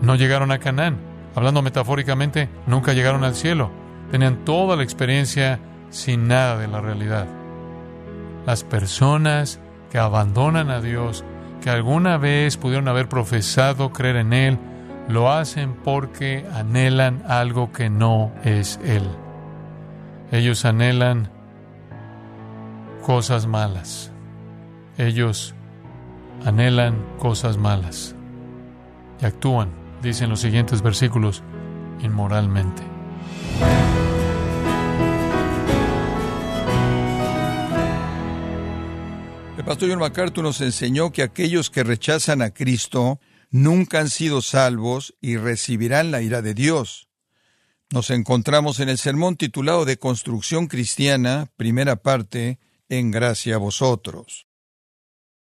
no 0.00 0.16
llegaron 0.16 0.50
a 0.50 0.58
Canaán, 0.58 0.98
hablando 1.36 1.62
metafóricamente, 1.62 2.48
nunca 2.66 2.92
llegaron 2.92 3.22
al 3.22 3.36
cielo, 3.36 3.70
tenían 4.10 4.44
toda 4.44 4.74
la 4.74 4.82
experiencia 4.82 5.60
sin 5.92 6.26
nada 6.26 6.58
de 6.58 6.66
la 6.66 6.80
realidad. 6.80 7.28
Las 8.44 8.64
personas 8.64 9.60
que 9.92 9.98
abandonan 9.98 10.70
a 10.70 10.80
Dios, 10.80 11.24
que 11.62 11.70
alguna 11.70 12.16
vez 12.16 12.56
pudieron 12.56 12.88
haber 12.88 13.08
profesado 13.08 13.92
creer 13.92 14.16
en 14.16 14.32
Él, 14.32 14.58
lo 15.08 15.30
hacen 15.30 15.74
porque 15.74 16.44
anhelan 16.52 17.22
algo 17.28 17.70
que 17.70 17.90
no 17.90 18.32
es 18.42 18.80
Él. 18.82 19.04
Ellos 20.32 20.64
anhelan 20.64 21.28
cosas 23.02 23.46
malas. 23.46 24.10
Ellos 24.98 25.54
anhelan 26.44 26.96
cosas 27.18 27.56
malas 27.56 28.14
y 29.20 29.26
actúan, 29.26 29.70
dicen 30.02 30.30
los 30.30 30.40
siguientes 30.40 30.82
versículos, 30.82 31.42
inmoralmente. 32.00 32.82
El 39.62 39.66
pastor 39.66 39.90
John 39.90 40.00
MacArthur 40.00 40.42
nos 40.42 40.60
enseñó 40.60 41.12
que 41.12 41.22
aquellos 41.22 41.70
que 41.70 41.84
rechazan 41.84 42.42
a 42.42 42.50
Cristo 42.50 43.20
nunca 43.52 44.00
han 44.00 44.10
sido 44.10 44.42
salvos 44.42 45.14
y 45.20 45.36
recibirán 45.36 46.10
la 46.10 46.20
ira 46.20 46.42
de 46.42 46.52
Dios. 46.52 47.08
Nos 47.92 48.10
encontramos 48.10 48.80
en 48.80 48.88
el 48.88 48.98
sermón 48.98 49.36
titulado 49.36 49.84
de 49.84 49.98
Construcción 49.98 50.66
Cristiana, 50.66 51.48
primera 51.56 51.94
parte, 51.94 52.58
en 52.88 53.12
gracia 53.12 53.54
a 53.54 53.58
vosotros. 53.58 54.48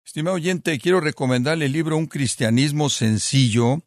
Estimado 0.06 0.36
oyente, 0.36 0.78
quiero 0.80 1.00
recomendarle 1.00 1.68
el 1.68 1.72
libro 1.72 1.96
Un 1.96 2.08
cristianismo 2.08 2.90
sencillo, 2.90 3.84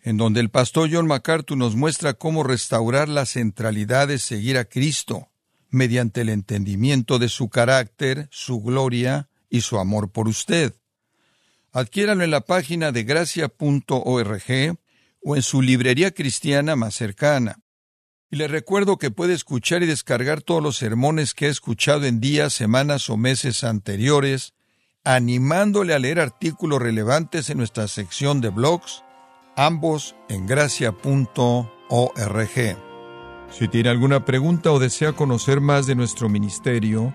en 0.00 0.16
donde 0.16 0.40
el 0.40 0.48
pastor 0.48 0.88
John 0.90 1.06
MacArthur 1.06 1.58
nos 1.58 1.76
muestra 1.76 2.14
cómo 2.14 2.42
restaurar 2.42 3.10
la 3.10 3.26
centralidad 3.26 4.08
de 4.08 4.18
seguir 4.18 4.56
a 4.56 4.64
Cristo, 4.64 5.28
mediante 5.68 6.22
el 6.22 6.30
entendimiento 6.30 7.18
de 7.18 7.28
su 7.28 7.50
carácter, 7.50 8.28
su 8.30 8.62
gloria, 8.62 9.28
y 9.54 9.60
su 9.60 9.78
amor 9.78 10.10
por 10.10 10.26
usted. 10.26 10.74
Adquiéralo 11.70 12.24
en 12.24 12.32
la 12.32 12.40
página 12.40 12.90
de 12.90 13.04
gracia.org 13.04 14.78
o 15.22 15.36
en 15.36 15.42
su 15.42 15.62
librería 15.62 16.10
cristiana 16.10 16.74
más 16.74 16.96
cercana. 16.96 17.60
Y 18.32 18.36
le 18.36 18.48
recuerdo 18.48 18.98
que 18.98 19.12
puede 19.12 19.32
escuchar 19.32 19.84
y 19.84 19.86
descargar 19.86 20.42
todos 20.42 20.60
los 20.60 20.76
sermones 20.76 21.34
que 21.34 21.46
he 21.46 21.50
escuchado 21.50 22.04
en 22.04 22.18
días, 22.18 22.52
semanas 22.52 23.08
o 23.08 23.16
meses 23.16 23.62
anteriores, 23.62 24.54
animándole 25.04 25.94
a 25.94 26.00
leer 26.00 26.18
artículos 26.18 26.82
relevantes 26.82 27.48
en 27.48 27.58
nuestra 27.58 27.86
sección 27.86 28.40
de 28.40 28.48
blogs, 28.48 29.04
ambos 29.54 30.16
en 30.28 30.48
gracia.org. 30.48 31.68
Si 33.52 33.68
tiene 33.68 33.88
alguna 33.88 34.24
pregunta 34.24 34.72
o 34.72 34.80
desea 34.80 35.12
conocer 35.12 35.60
más 35.60 35.86
de 35.86 35.94
nuestro 35.94 36.28
ministerio, 36.28 37.14